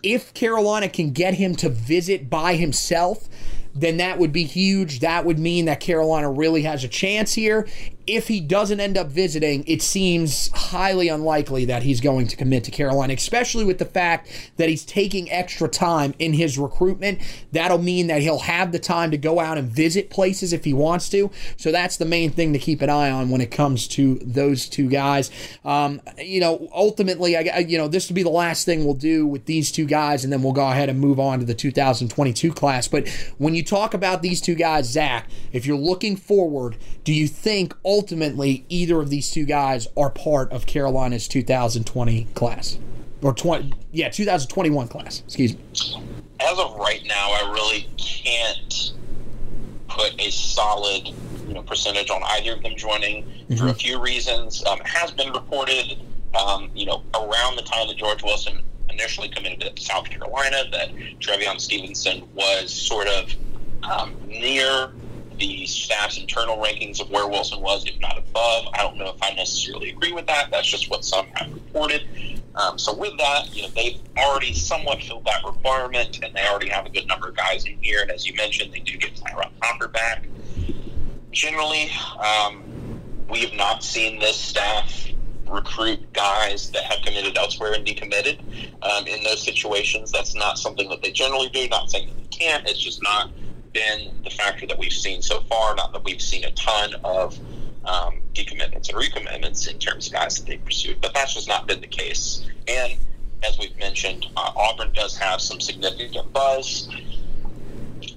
[0.01, 3.27] If Carolina can get him to visit by himself,
[3.75, 4.99] then that would be huge.
[4.99, 7.67] That would mean that Carolina really has a chance here.
[8.09, 12.63] If he doesn't end up visiting, it seems highly unlikely that he's going to commit
[12.63, 17.19] to Carolina, especially with the fact that he's taking extra time in his recruitment.
[17.51, 20.73] That'll mean that he'll have the time to go out and visit places if he
[20.73, 21.29] wants to.
[21.55, 24.67] So that's the main thing to keep an eye on when it comes to those
[24.67, 25.29] two guys.
[25.63, 29.27] Um, you know, ultimately, I, you know, this will be the last thing we'll do
[29.27, 32.51] with these two guys, and then we'll go ahead and move on to the 2022
[32.53, 32.87] class.
[32.87, 37.27] But when you talk about these two guys, Zach, if you're looking forward, do you
[37.27, 37.98] think ultimately
[38.69, 42.79] either of these two guys are part of Carolina's 2020 class?
[43.21, 45.59] Or 20, yeah, 2021 class, excuse me.
[46.39, 48.93] As of right now, I really can't
[49.89, 51.13] put a solid
[51.49, 53.55] you know, percentage on either of them joining mm-hmm.
[53.55, 54.63] for a few reasons.
[54.65, 55.97] Um, has been reported,
[56.39, 60.93] um, you know, around the time that George Wilson initially committed to South Carolina that
[61.19, 63.33] trevion Stevenson was sort of
[63.83, 64.91] um, near
[65.39, 68.67] the staff's internal rankings of where Wilson was, if not above.
[68.73, 70.51] I don't know if I necessarily agree with that.
[70.51, 72.07] That's just what some have reported.
[72.55, 76.69] Um, so with that, you know, they've already somewhat filled that requirement, and they already
[76.69, 78.01] have a good number of guys in here.
[78.01, 80.27] And as you mentioned, they do get Tyrone Hopper back.
[81.31, 85.07] Generally, um, we have not seen this staff
[85.47, 88.39] recruit guys that have committed elsewhere and decommitted
[88.83, 90.11] um, in those situations.
[90.11, 91.67] That's not something that they generally do.
[91.69, 92.67] Not saying that they can't.
[92.67, 93.31] It's just not
[93.73, 95.75] been the factor that we've seen so far.
[95.75, 97.37] Not that we've seen a ton of
[97.85, 101.67] um, decommitments and recommitments in terms of guys that they've pursued, but that's just not
[101.67, 102.45] been the case.
[102.67, 102.97] And
[103.43, 106.89] as we've mentioned, uh, Auburn does have some significant buzz.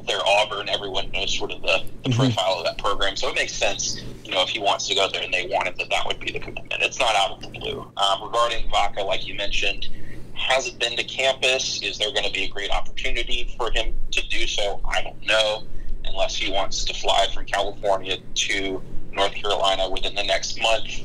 [0.06, 0.68] They're Auburn.
[0.68, 2.20] Everyone knows sort of the, the mm-hmm.
[2.20, 4.02] profile of that program, so it makes sense.
[4.24, 6.18] You know, if he wants to go there and they want it, that that would
[6.18, 6.82] be the commitment.
[6.82, 7.80] It's not out of the blue.
[7.96, 9.88] Um, regarding Vaca, like you mentioned,
[10.35, 11.83] hasn't been to campus.
[11.83, 14.81] Is there going to be a great opportunity for him to do so?
[14.85, 15.64] I don't know,
[16.05, 21.03] unless he wants to fly from California to North Carolina within the next month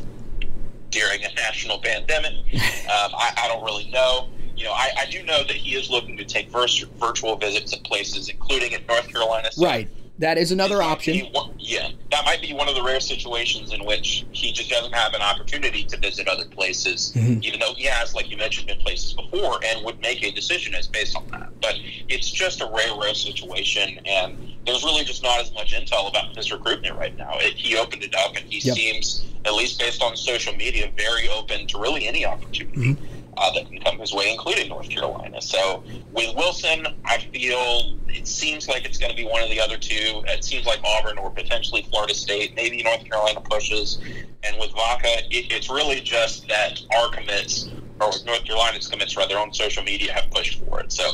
[0.90, 2.34] during a national pandemic.
[2.88, 4.30] Um, I, I, don't really know.
[4.56, 7.84] You know, I, I, do know that he is looking to take virtual visits at
[7.84, 9.52] places, including in North Carolina.
[9.52, 9.90] So right.
[10.20, 11.28] That is another option.
[11.32, 14.94] One, yeah, that might be one of the rare situations in which he just doesn't
[14.94, 17.44] have an opportunity to visit other places, mm-hmm.
[17.44, 20.74] even though he has, like you mentioned, been places before and would make a decision
[20.74, 21.50] as based on that.
[21.62, 21.76] But
[22.10, 26.36] it's just a rare, rare situation, and there's really just not as much intel about
[26.36, 27.38] his recruitment right now.
[27.40, 28.76] It, he opened it up, and he yep.
[28.76, 32.94] seems, at least based on social media, very open to really any opportunity.
[32.94, 35.42] Mm-hmm uh, that can come his way, including North Carolina.
[35.42, 39.60] So with Wilson, I feel it seems like it's going to be one of the
[39.60, 40.24] other two.
[40.28, 44.00] It seems like Auburn or potentially Florida State, maybe North Carolina pushes.
[44.44, 47.70] And with Vaca, it, it's really just that our commits,
[48.00, 50.92] or North Carolina's commits rather, on social media have pushed for it.
[50.92, 51.12] So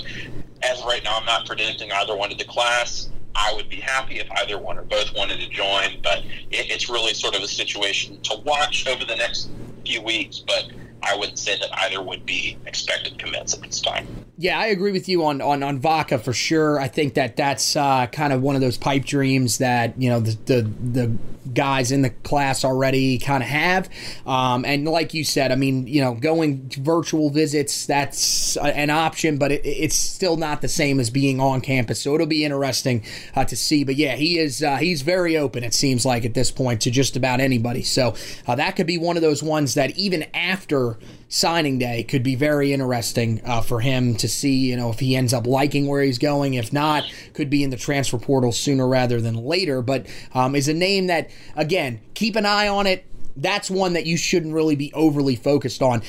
[0.61, 3.09] as of right now, I'm not predicting either one to the class.
[3.35, 6.19] I would be happy if either one or both wanted to join, but
[6.51, 9.49] it, it's really sort of a situation to watch over the next
[9.85, 10.39] few weeks.
[10.39, 10.67] But
[11.03, 14.07] I wouldn't say that either would be expected commits at this time.
[14.37, 16.79] Yeah, I agree with you on on, on Vaca for sure.
[16.79, 20.19] I think that that's uh, kind of one of those pipe dreams that you know
[20.19, 21.17] the the, the
[21.53, 23.89] guys in the class already kind of have.
[24.25, 29.37] Um, and like you said, I mean, you know, going virtual visits that's an option,
[29.37, 32.01] but it, it's still not the same as being on campus.
[32.01, 33.03] So it'll be interesting
[33.35, 33.83] uh, to see.
[33.83, 35.63] But yeah, he is uh, he's very open.
[35.63, 37.83] It seems like at this point to just about anybody.
[37.83, 38.15] So
[38.47, 40.92] uh, that could be one of those ones that even after
[41.29, 45.15] signing day could be very interesting uh, for him to see, you know, if he
[45.15, 46.53] ends up liking where he's going.
[46.53, 47.03] If not,
[47.33, 49.81] could be in the transfer portal sooner rather than later.
[49.81, 53.05] But um, is a name that, again, keep an eye on it.
[53.35, 56.03] That's one that you shouldn't really be overly focused on.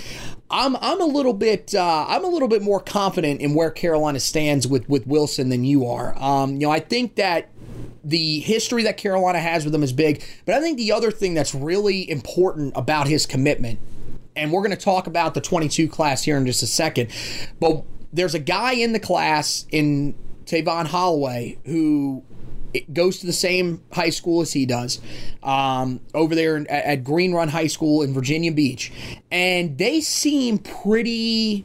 [0.50, 4.20] I'm I'm a little bit uh, I'm a little bit more confident in where Carolina
[4.20, 6.14] stands with with Wilson than you are.
[6.22, 7.48] Um, you know, I think that
[8.04, 11.32] the history that Carolina has with him is big, but I think the other thing
[11.32, 13.78] that's really important about his commitment
[14.36, 17.10] and we're going to talk about the 22 class here in just a second.
[17.60, 20.14] But there's a guy in the class in
[20.46, 22.22] Tavon Holloway who
[22.92, 25.00] goes to the same high school as he does
[25.42, 28.92] um, over there at, at Green Run High School in Virginia Beach.
[29.30, 31.64] And they seem pretty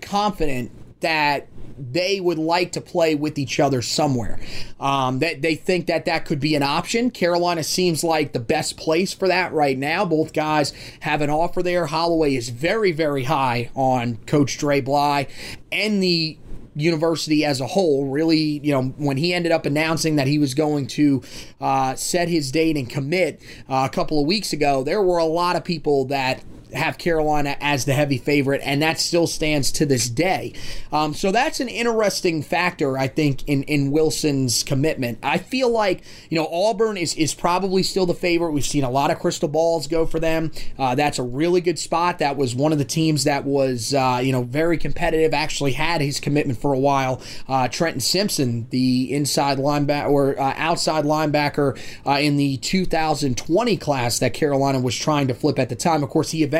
[0.00, 1.48] confident that
[1.80, 4.38] they would like to play with each other somewhere.
[4.78, 7.10] Um, that they think that that could be an option.
[7.10, 10.04] Carolina seems like the best place for that right now.
[10.04, 11.86] Both guys have an offer there.
[11.86, 15.26] Holloway is very, very high on Coach Dre Bly
[15.72, 16.38] and the
[16.74, 18.06] university as a whole.
[18.06, 21.22] Really, you know, when he ended up announcing that he was going to
[21.60, 25.24] uh, set his date and commit uh, a couple of weeks ago, there were a
[25.24, 26.42] lot of people that
[26.74, 30.52] have Carolina as the heavy favorite, and that still stands to this day.
[30.92, 35.18] Um, so that's an interesting factor, I think, in, in Wilson's commitment.
[35.22, 38.52] I feel like, you know, Auburn is, is probably still the favorite.
[38.52, 40.52] We've seen a lot of crystal balls go for them.
[40.78, 42.18] Uh, that's a really good spot.
[42.18, 46.00] That was one of the teams that was, uh, you know, very competitive, actually had
[46.00, 47.20] his commitment for a while.
[47.48, 54.18] Uh, Trenton Simpson, the inside linebacker or uh, outside linebacker uh, in the 2020 class
[54.18, 56.02] that Carolina was trying to flip at the time.
[56.02, 56.59] Of course, he eventually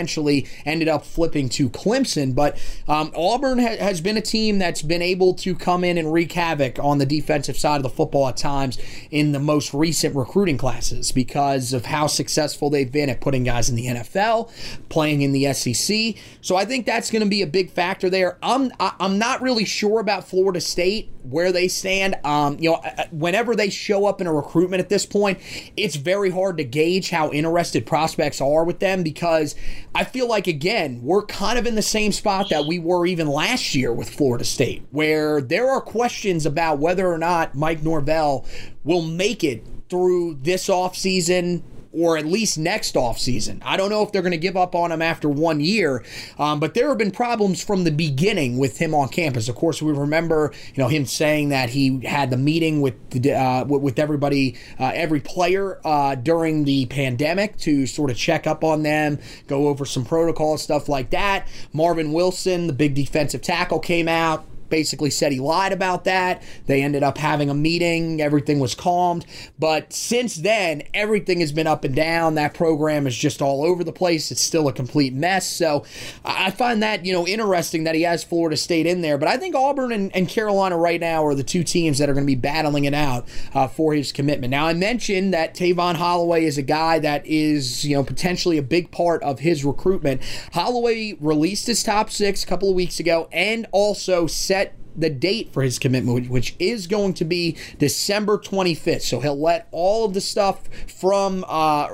[0.64, 5.03] ended up flipping to Clemson, but um, Auburn ha- has been a team that's been
[5.03, 8.36] able to come in and wreak havoc on the defensive side of the football at
[8.36, 8.78] times
[9.11, 13.68] in the most recent recruiting classes because of how successful they've been at putting guys
[13.68, 14.51] in the NFL,
[14.88, 16.14] playing in the SEC.
[16.40, 18.38] So I think that's going to be a big factor there.
[18.42, 22.16] I'm I'm not really sure about Florida State where they stand.
[22.24, 22.80] Um, you know,
[23.11, 25.38] whenever they show up in a recruitment at this point,
[25.76, 29.55] it's very hard to gauge how interested prospects are with them because
[29.95, 33.26] I feel like again we're kind of in the same spot that we were even
[33.26, 38.47] last year with Florida State, where there are questions about whether or not Mike Norvell
[38.84, 41.62] will make it through this offseason
[41.93, 43.61] or at least next offseason.
[43.64, 46.05] I don't know if they're going to give up on him after one year,
[46.38, 49.49] um, but there have been problems from the beginning with him on campus.
[49.49, 53.32] Of course, we remember you know him saying that he had the meeting with the,
[53.32, 58.62] uh, with everybody, uh, every player uh, during the pandemic to sort of check up
[58.62, 61.47] on them, go over some protocol stuff like that.
[61.72, 66.43] Marvin Wilson, the big defensive tackle, came out basically said he lied about that.
[66.66, 69.27] They ended up having a meeting, everything was calmed.
[69.59, 72.35] But since then, everything has been up and down.
[72.37, 74.31] That program is just all over the place.
[74.31, 75.47] It's still a complete mess.
[75.47, 75.85] So
[76.25, 79.18] I find that, you know, interesting that he has Florida State in there.
[79.18, 82.14] But I think Auburn and, and Carolina right now are the two teams that are
[82.14, 84.51] going to be battling it out uh, for his commitment.
[84.51, 88.62] Now, I mentioned that Tavon Holloway is a guy that is, you know, potentially a
[88.62, 90.23] big part of his recruitment.
[90.53, 94.60] Holloway released his top six a couple of weeks ago and also set
[95.01, 99.03] the date for his commitment, which is going to be December 25th.
[99.03, 101.88] So he'll let all of the stuff from uh,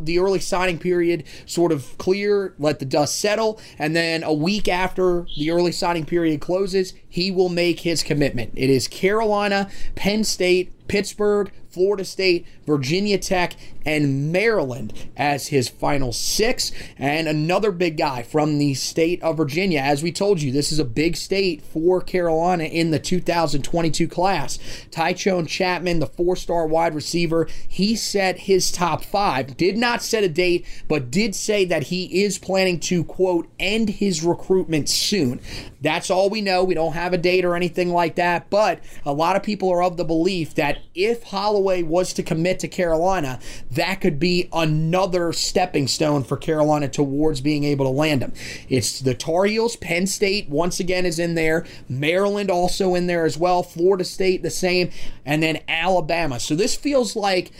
[0.00, 4.68] the early signing period sort of clear, let the dust settle, and then a week
[4.68, 8.52] after the early signing period closes, he will make his commitment.
[8.56, 16.12] It is Carolina, Penn State, Pittsburgh, Florida State, Virginia Tech, and Maryland as his final
[16.12, 16.72] six.
[16.98, 19.80] And another big guy from the state of Virginia.
[19.80, 24.58] As we told you, this is a big state for Carolina in the 2022 class.
[24.90, 29.56] Tychaun Chapman, the four star wide receiver, he set his top five.
[29.56, 33.88] Did not set a date, but did say that he is planning to, quote, end
[33.88, 35.40] his recruitment soon.
[35.80, 36.62] That's all we know.
[36.62, 38.50] We don't have a date or anything like that.
[38.50, 42.58] But a lot of people are of the belief that if Holloway was to commit
[42.60, 43.38] to Carolina,
[43.70, 48.32] that could be another stepping stone for Carolina towards being able to land him.
[48.68, 53.24] It's the Tar Heels, Penn State once again is in there, Maryland also in there
[53.24, 54.90] as well, Florida State the same,
[55.24, 56.40] and then Alabama.
[56.40, 57.52] So this feels like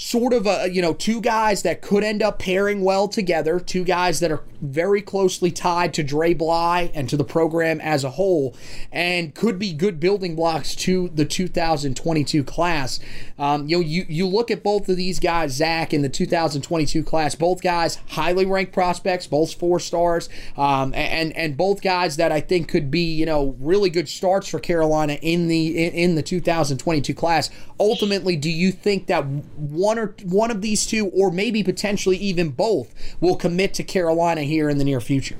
[0.00, 3.84] sort of a you know two guys that could end up pairing well together, two
[3.84, 8.10] guys that are very closely tied to Dre Bly and to the program as a
[8.10, 8.56] whole,
[8.90, 12.98] and could be good building blocks to the 2022 class.
[13.38, 17.02] Um, you know, you you look at both of these guys, Zach, in the 2022
[17.04, 17.34] class.
[17.34, 22.40] Both guys highly ranked prospects, both four stars, um, and and both guys that I
[22.40, 26.22] think could be you know really good starts for Carolina in the in, in the
[26.22, 27.50] 2022 class.
[27.78, 32.16] Ultimately, do you think that one one or one of these two, or maybe potentially
[32.16, 35.36] even both, will commit to Carolina here in the near future?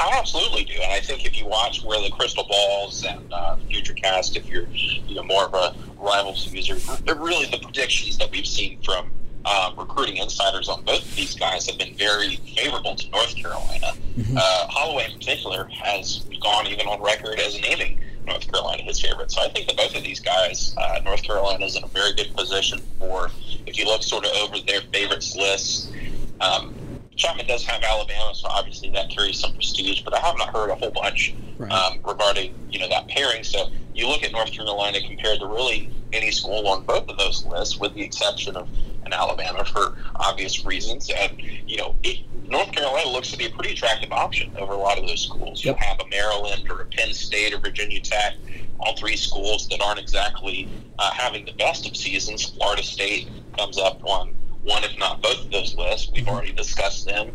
[0.00, 3.56] I absolutely do, and I think if you watch where the crystal balls and uh,
[3.68, 6.76] Futurecast, if you're you know more of a rivals user,
[7.16, 9.10] really the predictions that we've seen from
[9.44, 13.92] um, recruiting insiders on both of these guys have been very favorable to North Carolina.
[14.16, 14.36] Mm-hmm.
[14.36, 19.30] Uh, Holloway, in particular, has gone even on record as naming North Carolina his favorite.
[19.30, 22.14] So I think that both of these guys, uh, North Carolina is in a very
[22.14, 23.30] good position for,
[23.66, 25.92] if you look sort of over their favorites lists,
[26.40, 26.74] um,
[27.16, 30.70] Chapman does have Alabama, so obviously that carries some prestige, but I have not heard
[30.70, 31.70] a whole bunch right.
[31.70, 33.44] um, regarding, you know, that pairing.
[33.44, 37.44] So you look at North Carolina compared to really any school on both of those
[37.46, 38.68] lists, with the exception of
[39.04, 41.10] an Alabama for obvious reasons.
[41.10, 44.78] And, you know, it, North Carolina looks to be a pretty attractive option over a
[44.78, 45.64] lot of those schools.
[45.64, 45.76] Yep.
[45.76, 48.34] You'll have a Maryland or a Penn State or Virginia Tech,
[48.80, 52.44] all three schools that aren't exactly uh, having the best of seasons.
[52.44, 54.34] Florida State comes up on
[54.64, 56.10] one, if not both of those lists.
[56.12, 57.30] We've already discussed them.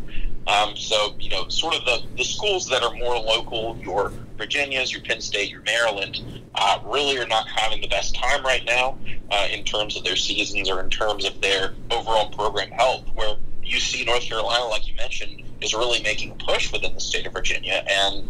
[0.46, 4.92] Um, so, you know, sort of the, the schools that are more local, your Virginias,
[4.92, 8.98] your Penn State, your Maryland, uh, really are not having the best time right now
[9.30, 13.04] uh, in terms of their seasons or in terms of their overall program health.
[13.14, 17.00] Where you see North Carolina, like you mentioned, is really making a push within the
[17.00, 18.28] state of Virginia, and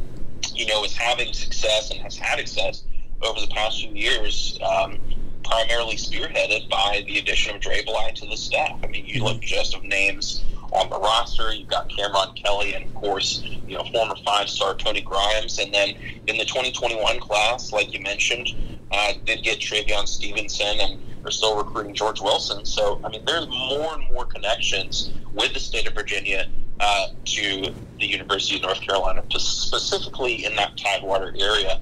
[0.52, 2.82] you know is having success and has had success
[3.22, 4.58] over the past few years.
[4.62, 4.98] Um,
[5.44, 8.78] primarily spearheaded by the addition of Dre Bly to the staff.
[8.82, 11.52] I mean, you look just of names on the roster.
[11.52, 15.58] You've got Cameron Kelly and, of course, you know, former five-star Tony Grimes.
[15.58, 15.94] And then
[16.26, 18.48] in the 2021 class, like you mentioned,
[18.92, 22.64] uh, did get Travion Stevenson and are still recruiting George Wilson.
[22.64, 26.48] So, I mean, there's more and more connections with the state of Virginia
[26.80, 31.80] uh, to the University of North Carolina, specifically in that Tidewater area.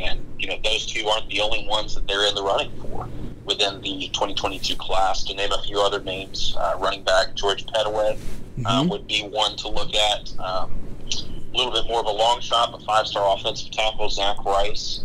[0.00, 3.08] And, you know, those two aren't the only ones that they're in the running for
[3.44, 5.24] within the 2022 class.
[5.24, 8.88] To name a few other names, uh, running back George Pettaway uh, mm-hmm.
[8.88, 10.32] would be one to look at.
[10.38, 10.78] Um,
[11.52, 15.00] a little bit more of a long shot, but five-star offensive tackle Zach Rice,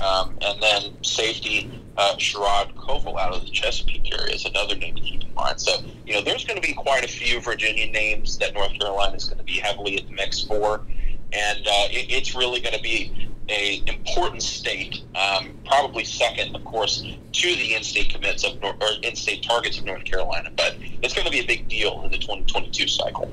[0.00, 4.96] um, and then safety uh, Sherrod Covil out of the Chesapeake area is another name
[4.96, 5.60] to keep in mind.
[5.60, 5.72] So,
[6.04, 9.24] you know, there's going to be quite a few Virginia names that North Carolina is
[9.24, 10.82] going to be heavily at the mix for,
[11.32, 16.64] and uh, it, it's really going to be a important state, um, probably second, of
[16.64, 20.50] course, to the in-state commits of or in-state targets of North Carolina.
[20.56, 23.30] But it's going to be a big deal in the 2022 cycle.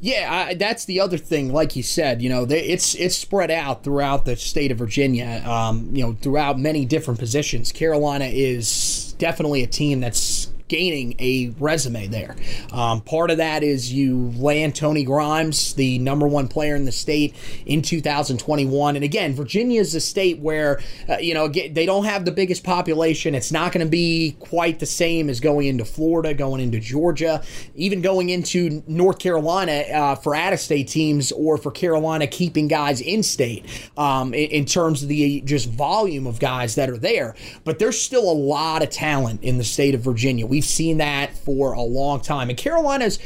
[0.00, 1.52] Yeah, I, that's the other thing.
[1.52, 5.42] Like you said, you know, they, it's it's spread out throughout the state of Virginia.
[5.44, 7.72] Um, you know, throughout many different positions.
[7.72, 12.36] Carolina is definitely a team that's gaining a resume there.
[12.72, 16.92] Um, part of that is you land Tony Grimes, the number one player in the
[16.92, 17.34] state
[17.66, 18.96] in 2021.
[18.96, 22.64] And again, Virginia is a state where, uh, you know, they don't have the biggest
[22.64, 23.34] population.
[23.34, 27.42] It's not going to be quite the same as going into Florida, going into Georgia,
[27.74, 32.68] even going into North Carolina uh, for out of state teams or for Carolina keeping
[32.68, 33.66] guys in state
[33.96, 37.34] um, in, in terms of the just volume of guys that are there.
[37.64, 40.46] But there's still a lot of talent in the state of Virginia.
[40.46, 42.50] We We've seen that for a long time.
[42.50, 43.18] And Carolina's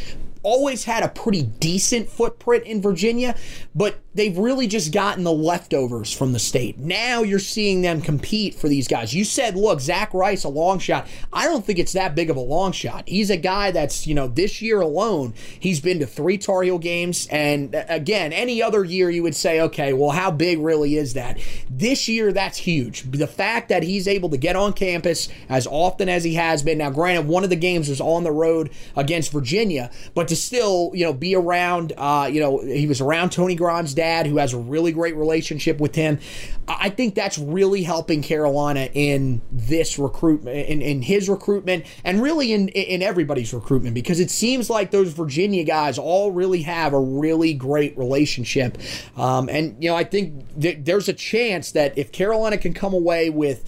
[0.44, 3.34] always had a pretty decent footprint in Virginia,
[3.74, 6.78] but they've really just gotten the leftovers from the state.
[6.78, 9.12] Now you're seeing them compete for these guys.
[9.12, 11.08] You said, look, Zach Rice, a long shot.
[11.32, 13.08] I don't think it's that big of a long shot.
[13.08, 16.78] He's a guy that's, you know, this year alone, he's been to three Tar Heel
[16.78, 17.26] games.
[17.30, 21.14] And uh, again, any other year you would say, okay, well, how big really is
[21.14, 21.38] that?
[21.68, 23.10] This year, that's huge.
[23.10, 26.78] The fact that he's able to get on campus as often as he has been.
[26.78, 30.90] Now, granted, one of the games was on the road against Virginia, but to still,
[30.94, 34.52] you know, be around, uh, you know, he was around Tony Grimes' dad who has
[34.52, 36.18] a really great relationship with him.
[36.66, 42.52] I think that's really helping Carolina in this recruitment, in, in his recruitment, and really
[42.52, 47.00] in in everybody's recruitment because it seems like those Virginia guys all really have a
[47.00, 48.78] really great relationship.
[49.16, 52.94] Um, and you know, I think th- there's a chance that if Carolina can come
[52.94, 53.62] away with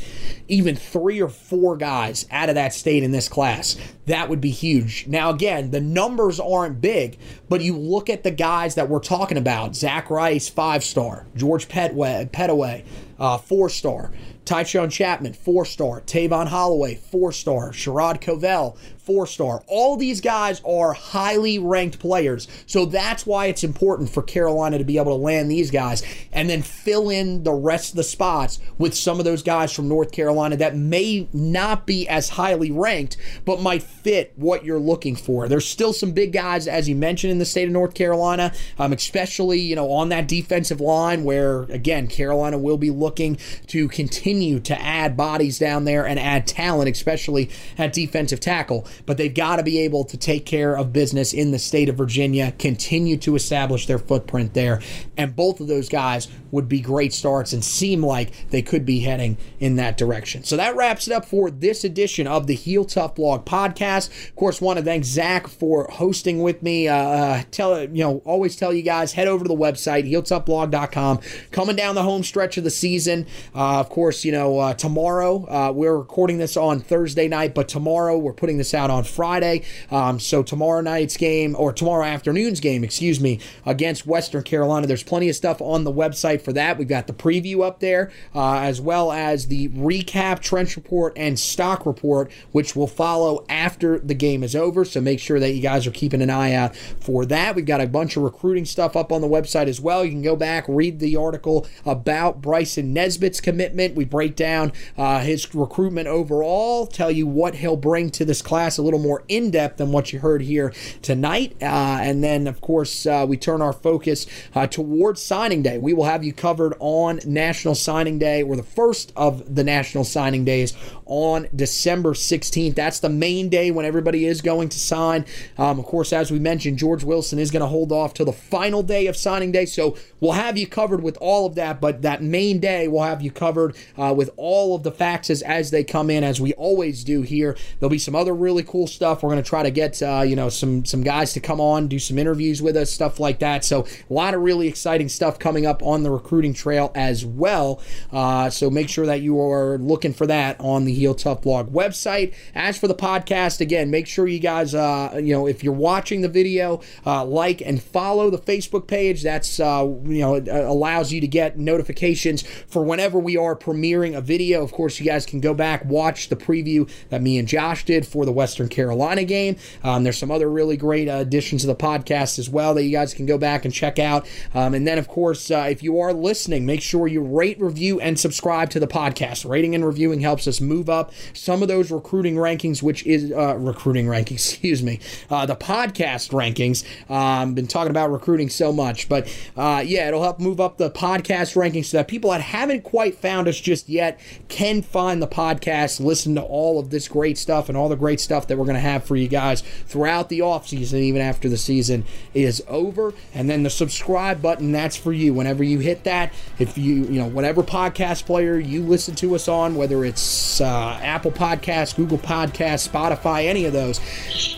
[0.49, 4.51] even three or four guys out of that state in this class, that would be
[4.51, 5.07] huge.
[5.07, 9.39] Now, again, the numbers aren't big, but you look at the guys that we're talking
[9.39, 12.85] about: Zach Rice, five star; George Petway, Pettaway,
[13.19, 14.11] uh, four star;
[14.45, 18.77] Tychaun Chapman, four star; Tavon Holloway, four star; Sherrod Covil,
[19.07, 19.63] four star.
[19.69, 22.49] All these guys are highly ranked players.
[22.67, 26.03] So that's why it's important for Carolina to be able to land these guys
[26.33, 29.89] and then fill in the rest of the spots with some of those guys from
[29.89, 35.15] North Carolina that may not be as highly ranked, but might fit what you're looking
[35.15, 35.49] for.
[35.49, 38.93] There's still some big guys, as you mentioned, in the state of North Carolina, um,
[38.93, 43.39] especially, you know, on that defensive line where, again, Carolina will be looking
[43.69, 47.49] to continue to add bodies down there and add talent, especially
[47.79, 51.51] at defensive tackle but they've got to be able to take care of business in
[51.51, 54.81] the state of Virginia, continue to establish their footprint there.
[55.17, 59.01] And both of those guys would be great starts and seem like they could be
[59.01, 60.45] heading in that direction.
[60.45, 64.09] So that wraps it up for this edition of the Heel Tough Blog podcast.
[64.29, 66.89] Of course, want to thank Zach for hosting with me.
[66.89, 71.21] Uh, uh, tell you know, always tell you guys head over to the website heeltoughblog.com.
[71.51, 73.27] Coming down the home stretch of the season.
[73.55, 77.69] Uh, of course, you know uh, tomorrow uh, we're recording this on Thursday night, but
[77.69, 79.63] tomorrow we're putting this out out on Friday.
[79.91, 84.87] Um, so tomorrow night's game, or tomorrow afternoon's game, excuse me, against Western Carolina.
[84.87, 86.79] There's plenty of stuff on the website for that.
[86.79, 91.39] We've got the preview up there, uh, as well as the recap, trench report, and
[91.39, 94.85] stock report, which will follow after the game is over.
[94.85, 97.57] So make sure that you guys are keeping an eye out for that.
[97.57, 100.05] We've got a bunch of recruiting stuff up on the website as well.
[100.05, 103.95] You can go back, read the article about Bryson Nesbit's commitment.
[103.95, 108.76] We break down uh, his recruitment overall, tell you what he'll bring to this class
[108.79, 110.73] a little more in depth than what you heard here
[111.03, 111.57] tonight.
[111.61, 115.79] Uh, and then, of course, uh, we turn our focus uh, towards signing day.
[115.79, 120.05] We will have you covered on National Signing Day, or the first of the National
[120.05, 120.75] Signing Days
[121.07, 122.75] on December 16th.
[122.75, 125.25] That's the main day when everybody is going to sign.
[125.59, 128.33] Um, of course, as we mentioned, George Wilson is going to hold off till the
[128.33, 129.67] final day of signing day.
[129.67, 133.23] So we'll have you covered with all of that, but that main day we'll have
[133.23, 137.05] you covered uh, with all of the faxes as they come in, as we always
[137.05, 137.57] do here.
[137.79, 139.23] There'll be some other really cool stuff.
[139.23, 141.89] We're going to try to get uh, you know some some guys to come on,
[141.89, 143.65] do some interviews with us, stuff like that.
[143.65, 147.81] So a lot of really exciting stuff coming up on the recruiting trail as well.
[148.13, 151.73] Uh, so make sure that you are looking for that on the Heel Tough Blog
[151.73, 152.35] website.
[152.55, 156.21] As for the podcast, again, make sure you guys, uh, you know, if you're watching
[156.21, 159.23] the video, uh, like and follow the Facebook page.
[159.23, 164.17] That's uh, you know uh, allows you to get notifications for whenever we are premiering
[164.17, 164.63] a video.
[164.63, 168.07] Of course, you guys can go back watch the preview that me and Josh did
[168.07, 169.57] for the Western Carolina game.
[169.83, 172.93] Um, there's some other really great uh, additions to the podcast as well that you
[172.93, 174.25] guys can go back and check out.
[174.55, 177.99] Um, and then, of course, uh, if you are listening, make sure you rate, review,
[178.01, 179.51] and subscribe to the podcast.
[179.51, 183.57] Rating and reviewing helps us move up some of those recruiting rankings, which is uh,
[183.57, 186.85] recruiting rankings, excuse me, uh, the podcast rankings.
[187.11, 189.27] Um, been talking about recruiting so much, but
[189.57, 193.17] uh, yeah, it'll help move up the podcast rankings so that people that haven't quite
[193.17, 197.69] found us just yet can find the podcast, listen to all of this great stuff
[197.69, 200.41] and all the great stuff that we're going to have for you guys throughout the
[200.41, 203.15] offseason, even after the season is over.
[203.33, 205.33] And then the subscribe button, that's for you.
[205.33, 209.49] Whenever you hit that, if you, you know, whatever podcast player you listen to us
[209.49, 214.01] on, whether it's uh, Apple Podcasts, Google Podcasts, Spotify, any of those,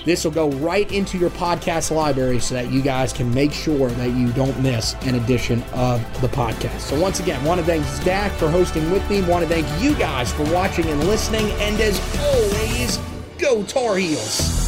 [0.05, 3.91] this will go right into your podcast library so that you guys can make sure
[3.91, 6.81] that you don't miss an edition of the podcast.
[6.81, 9.23] So once again, want to thank Zach for hosting with me.
[9.23, 11.51] Want to thank you guys for watching and listening.
[11.61, 12.99] And as always,
[13.39, 14.68] go Tar Heels.